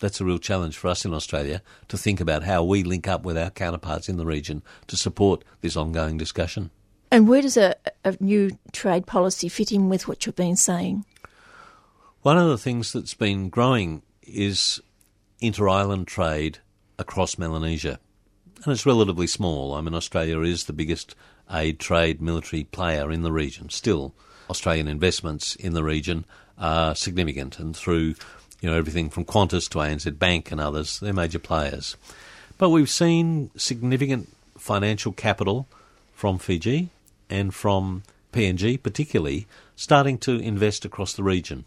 [0.00, 3.22] That's a real challenge for us in Australia to think about how we link up
[3.22, 6.70] with our counterparts in the region to support this ongoing discussion.
[7.12, 11.04] And where does a, a new trade policy fit in with what you've been saying?
[12.22, 14.80] One of the things that's been growing is
[15.40, 16.58] inter-island trade
[16.98, 17.98] across Melanesia.
[18.64, 19.74] And it's relatively small.
[19.74, 21.14] I mean, Australia is the biggest
[21.50, 23.70] aid trade military player in the region.
[23.70, 24.14] Still,
[24.50, 26.26] Australian investments in the region
[26.58, 28.14] are significant, and through
[28.60, 31.96] you know everything from Qantas to ANZ Bank and others, they're major players.
[32.58, 34.28] But we've seen significant
[34.58, 35.66] financial capital
[36.12, 36.90] from Fiji
[37.30, 39.46] and from PNG, particularly,
[39.76, 41.64] starting to invest across the region.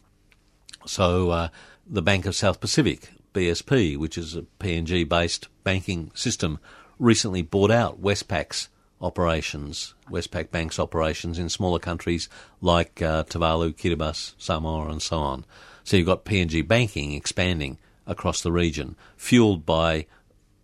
[0.86, 1.48] So, uh,
[1.88, 6.60] the Bank of South Pacific BSP, which is a PNG based banking system,
[7.00, 8.70] recently bought out Westpac's
[9.02, 12.30] operations, Westpac Bank's operations in smaller countries
[12.62, 15.46] like uh, Tuvalu, Kiribati, Samoa, and so on.
[15.84, 17.78] So you've got PNG banking expanding
[18.08, 20.06] across the region, fueled by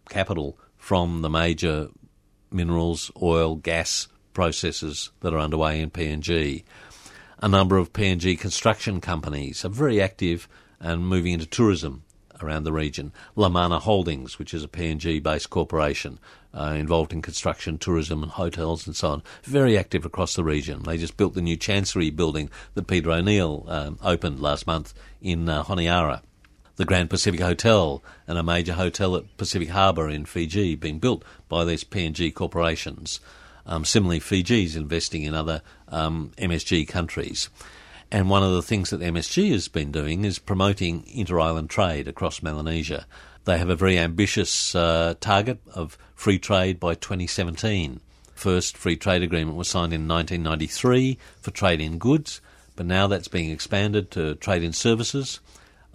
[0.10, 1.90] capital from the major
[2.52, 6.64] minerals, oil, gas processes that are underway in PNG.
[7.42, 10.48] A number of PNG construction companies are very active
[10.80, 12.04] and moving into tourism
[12.42, 13.12] around the region.
[13.36, 16.20] Lamana Holdings, which is a PNG based corporation
[16.54, 20.84] uh, involved in construction, tourism, and hotels and so on, very active across the region.
[20.84, 25.48] They just built the new Chancery building that Peter O'Neill um, opened last month in
[25.48, 26.22] uh, Honiara.
[26.78, 31.24] The Grand Pacific Hotel and a major hotel at Pacific Harbour in Fiji being built
[31.50, 33.20] by these PNG corporations.
[33.66, 37.50] Um, similarly, Fiji's investing in other um, MSG countries.
[38.12, 42.42] And one of the things that MSG has been doing is promoting inter-island trade across
[42.42, 43.06] Melanesia.
[43.50, 48.00] They have a very ambitious uh, target of free trade by 2017.
[48.36, 52.42] First free trade agreement was signed in 1993 for trade in goods,
[52.76, 55.40] but now that's being expanded to trade in services,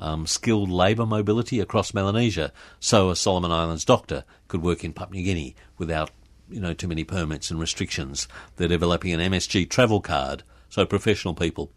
[0.00, 5.20] um, skilled labour mobility across Melanesia, so a Solomon Islands doctor could work in Papua
[5.20, 6.10] New Guinea without
[6.50, 8.26] you know too many permits and restrictions.
[8.56, 11.70] They're developing an MSG travel card, so professional people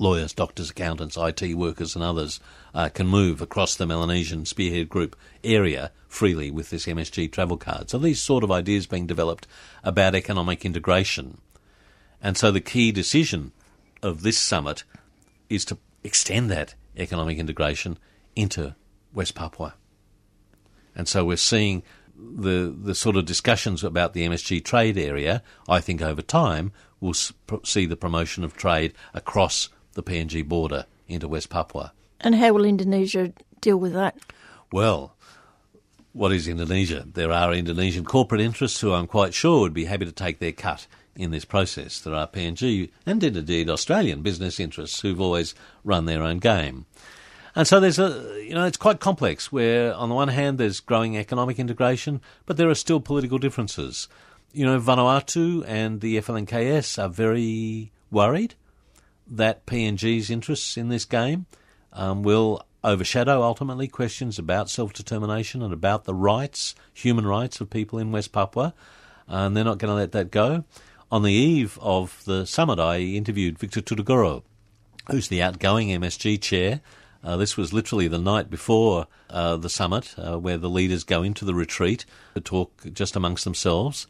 [0.00, 2.40] lawyers, doctors, accountants, IT workers, and others
[2.74, 5.14] uh, can move across the Melanesian Spearhead Group
[5.44, 7.90] area freely with this MSG travel card.
[7.90, 9.46] So these sort of ideas being developed
[9.84, 11.38] about economic integration.
[12.22, 13.52] And so the key decision
[14.02, 14.84] of this summit
[15.48, 17.98] is to extend that economic integration
[18.34, 18.74] into
[19.12, 19.74] West Papua.
[20.96, 21.82] And so we're seeing
[22.16, 27.14] the the sort of discussions about the MSG trade area, I think over time we'll
[27.14, 31.92] see the promotion of trade across the PNG border into West Papua.
[32.20, 34.16] And how will Indonesia deal with that?
[34.72, 35.16] Well,
[36.12, 37.06] what is Indonesia?
[37.12, 40.52] There are Indonesian corporate interests who I'm quite sure would be happy to take their
[40.52, 40.86] cut
[41.16, 42.00] in this process.
[42.00, 45.54] There are PNG and indeed Australian business interests who've always
[45.84, 46.86] run their own game.
[47.54, 50.80] And so there's a, you know, it's quite complex where on the one hand there's
[50.80, 54.08] growing economic integration, but there are still political differences.
[54.52, 58.54] You know, Vanuatu and the FLNKS are very worried
[59.30, 61.46] that PNG's interests in this game
[61.92, 67.70] um, will overshadow ultimately questions about self determination and about the rights, human rights of
[67.70, 68.74] people in West Papua,
[69.26, 70.64] and they're not going to let that go.
[71.12, 74.42] On the eve of the summit, I interviewed Victor Tutugoro,
[75.10, 76.80] who's the outgoing MSG chair.
[77.22, 81.22] Uh, this was literally the night before uh, the summit, uh, where the leaders go
[81.22, 84.06] into the retreat to talk just amongst themselves.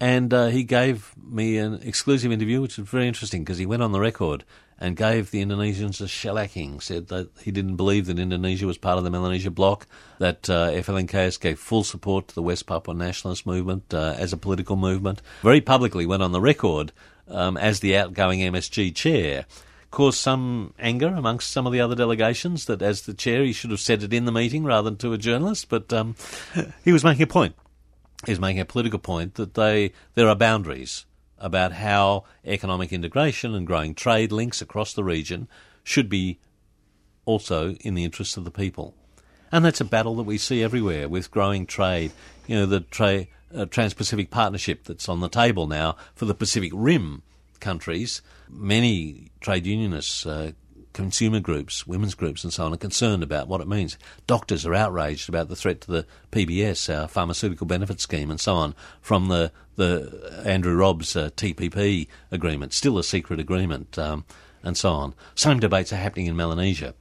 [0.00, 3.82] And uh, he gave me an exclusive interview, which was very interesting because he went
[3.82, 4.44] on the record
[4.78, 6.82] and gave the Indonesians a shellacking.
[6.82, 9.86] Said that he didn't believe that Indonesia was part of the Melanesia bloc.
[10.18, 14.36] That uh, FLNKS gave full support to the West Papua nationalist movement uh, as a
[14.36, 15.22] political movement.
[15.42, 16.92] Very publicly went on the record
[17.28, 19.46] um, as the outgoing MSG chair.
[19.90, 23.70] Caused some anger amongst some of the other delegations that, as the chair, he should
[23.70, 25.70] have said it in the meeting rather than to a journalist.
[25.70, 26.16] But um,
[26.84, 27.54] he was making a point
[28.26, 31.06] is making a political point that they there are boundaries
[31.38, 35.48] about how economic integration and growing trade links across the region
[35.84, 36.38] should be
[37.24, 38.94] also in the interests of the people.
[39.52, 42.12] And that's a battle that we see everywhere with growing trade.
[42.46, 46.34] You know, the tra- uh, Trans Pacific Partnership that's on the table now for the
[46.34, 47.22] Pacific Rim
[47.60, 48.22] countries.
[48.48, 50.52] Many trade unionists, uh,
[50.96, 53.98] consumer groups, women's groups, and so on are concerned about what it means.
[54.26, 58.54] Doctors are outraged about the threat to the PBS, our pharmaceutical benefit scheme, and so
[58.54, 64.24] on, from the the Andrew Robb's uh, TPP agreement, still a secret agreement, um,
[64.62, 65.14] and so on.
[65.34, 66.94] Same debates are happening in Melanesia.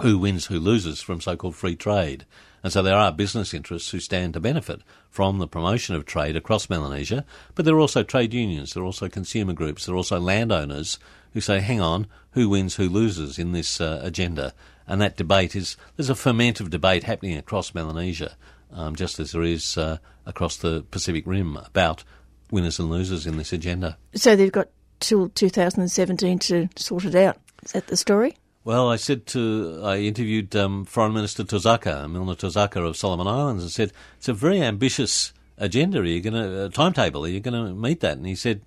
[0.00, 2.26] Who wins, who loses from so-called free trade?
[2.64, 6.34] And so there are business interests who stand to benefit from the promotion of trade
[6.34, 7.24] across Melanesia,
[7.54, 10.98] but there are also trade unions, there are also consumer groups, there are also landowners
[11.32, 14.52] who say, hang on, who wins, who loses in this uh, agenda?
[14.86, 18.36] And that debate is, there's a ferment of debate happening across Melanesia,
[18.72, 22.04] um, just as there is uh, across the Pacific Rim about
[22.50, 23.96] winners and losers in this agenda.
[24.14, 27.38] So they've got till 2017 to sort it out.
[27.64, 28.36] Is that the story?
[28.62, 33.62] Well, I said to, I interviewed um, Foreign Minister Tozaka, Milner Tozaka of Solomon Islands,
[33.62, 36.00] and said, it's a very ambitious agenda.
[36.00, 38.18] Are you going to, uh, timetable, are you going to meet that?
[38.18, 38.60] And he said,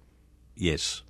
[0.56, 1.03] yes.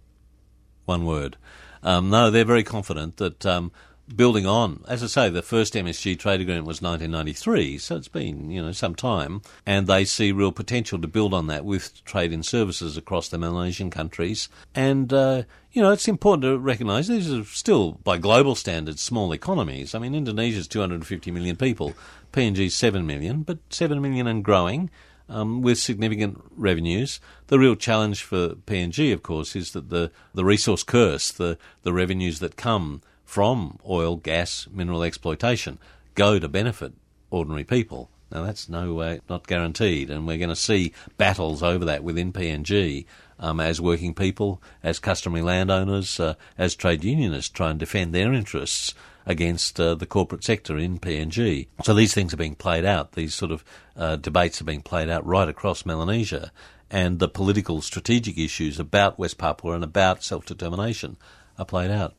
[0.86, 1.38] One word.
[1.82, 3.72] Um, no, they're very confident that um,
[4.14, 8.52] building on, as I say, the first MSG trade agreement was 1993, so it's been
[8.52, 12.32] you know some time, and they see real potential to build on that with trade
[12.34, 14.50] in services across the Melanesian countries.
[14.76, 19.32] And uh, you know it's important to recognise these are still, by global standards, small
[19.32, 19.96] economies.
[19.96, 21.94] I mean, Indonesia's 250 million people,
[22.32, 24.90] PNG's 7 million, but 7 million and growing
[25.30, 27.20] um, with significant revenues.
[27.48, 31.94] The real challenge for PNG, of course, is that the, the resource curse, the, the
[31.94, 35.80] revenues that come from oil, gas, mineral exploitation,
[36.16, 36.94] go to benefit
[37.32, 38.10] ordinary people.
[38.32, 42.34] Now, that's no way, not guaranteed, and we're going to see battles over that within
[42.34, 43.06] PNG
[43.38, 48.34] um, as working people, as customary landowners, uh, as trade unionists try and defend their
[48.34, 48.96] interests
[49.26, 51.68] against uh, the corporate sector in PNG.
[51.84, 53.14] So these things are being played out.
[53.14, 53.64] These sort of
[53.96, 56.52] uh, debates are being played out right across Melanesia,
[56.92, 61.18] and the political strategic issues about West Papua and about self-determination
[61.58, 62.16] are played out.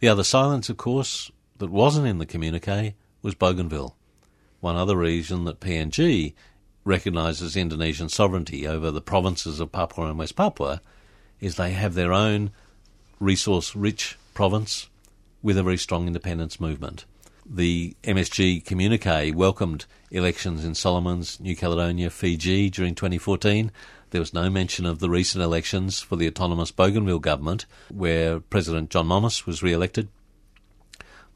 [0.00, 3.96] The other silence, of course, that wasn't in the communique was Bougainville,
[4.60, 6.34] one other region that PNG
[6.84, 10.82] recognises Indonesian sovereignty over the provinces of Papua and West Papua,
[11.40, 12.50] is they have their own
[13.20, 14.88] resource-rich province
[15.44, 17.04] with a very strong independence movement.
[17.44, 23.70] The MSG communique welcomed elections in Solomons, New Caledonia, Fiji during 2014.
[24.08, 28.88] There was no mention of the recent elections for the autonomous Bougainville government, where President
[28.88, 30.08] John Momis was re-elected.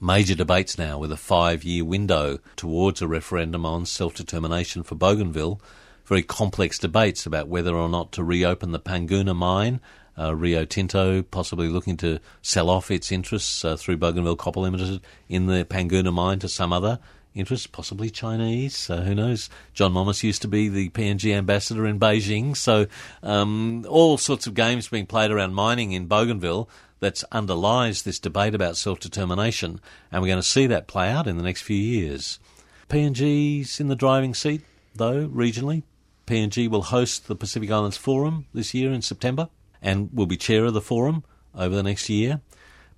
[0.00, 5.60] Major debates now with a five-year window towards a referendum on self-determination for Bougainville.
[6.06, 9.82] Very complex debates about whether or not to reopen the Panguna mine
[10.18, 15.00] uh, Rio Tinto possibly looking to sell off its interests uh, through Bougainville Copper Limited
[15.28, 16.98] in the Panguna mine to some other
[17.34, 18.90] interest, possibly Chinese.
[18.90, 19.48] Uh, who knows?
[19.72, 22.86] John Momis used to be the PNG ambassador in Beijing, so
[23.22, 26.68] um, all sorts of games being played around mining in Bougainville
[27.00, 29.80] that underlies this debate about self-determination,
[30.10, 32.40] and we're going to see that play out in the next few years.
[32.88, 34.62] PNG's in the driving seat,
[34.94, 35.84] though, regionally.
[36.26, 39.48] PNG will host the Pacific Islands Forum this year in September
[39.82, 41.24] and will be chair of the forum
[41.54, 42.40] over the next year.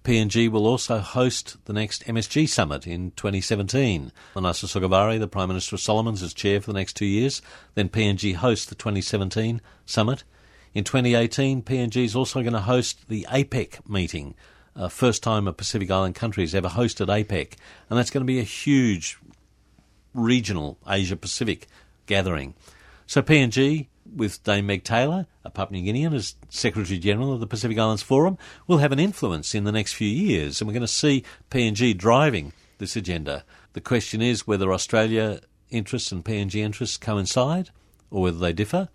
[0.02, 4.12] PNG will also host the next MSG summit in 2017.
[4.34, 7.42] Manasseh Sogavare, the Prime Minister of Solomons, is chair for the next two years.
[7.74, 10.24] Then PNG hosts the 2017 summit.
[10.72, 14.34] In 2018, PNG is also going to host the APEC meeting.
[14.74, 17.54] Uh, first time a Pacific Island country has ever hosted APEC.
[17.90, 19.18] And that's going to be a huge
[20.14, 21.66] regional Asia Pacific
[22.06, 22.54] gathering.
[23.06, 27.46] So PNG with Dame Meg Taylor, a Papua New Guinean, as Secretary General of the
[27.46, 30.80] Pacific Islands Forum, will have an influence in the next few years, and we're going
[30.82, 33.44] to see PNG driving this agenda.
[33.72, 37.70] The question is whether Australia interests and PNG interests coincide,
[38.10, 38.88] or whether they differ,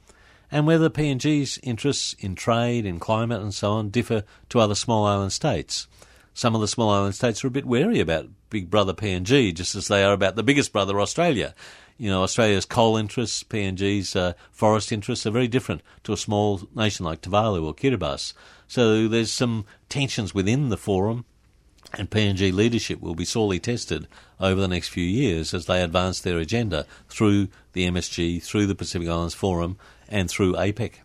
[0.51, 5.05] and whether PNG's interests in trade, in climate, and so on differ to other small
[5.05, 5.87] island states.
[6.33, 9.75] Some of the small island states are a bit wary about Big Brother PNG, just
[9.75, 11.55] as they are about the biggest brother Australia
[11.97, 16.61] You know, Australia's coal interests, PNG's uh, forest interests are very different to a small
[16.75, 18.33] nation like Tuvalu or Kiribati.
[18.67, 21.23] So there's some tensions within the forum,
[21.93, 24.07] and PNG leadership will be sorely tested
[24.39, 28.75] over the next few years as they advance their agenda through the MSG, through the
[28.75, 29.77] Pacific Islands Forum,
[30.09, 30.95] and through APEC.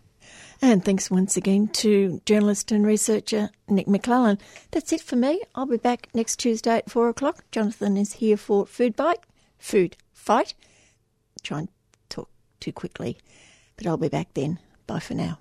[0.61, 4.37] And thanks once again to journalist and researcher Nic Maclellan.
[4.69, 5.41] That's it for me.
[5.55, 7.45] I'll be back next Tuesday at four o'clock.
[7.51, 9.21] Jonathan is here for Food Bite,
[9.57, 10.53] Food Fight.
[11.43, 11.69] Try and
[12.09, 13.17] talk too quickly,
[13.77, 14.59] but I'll be back then.
[14.87, 15.39] Bye for now.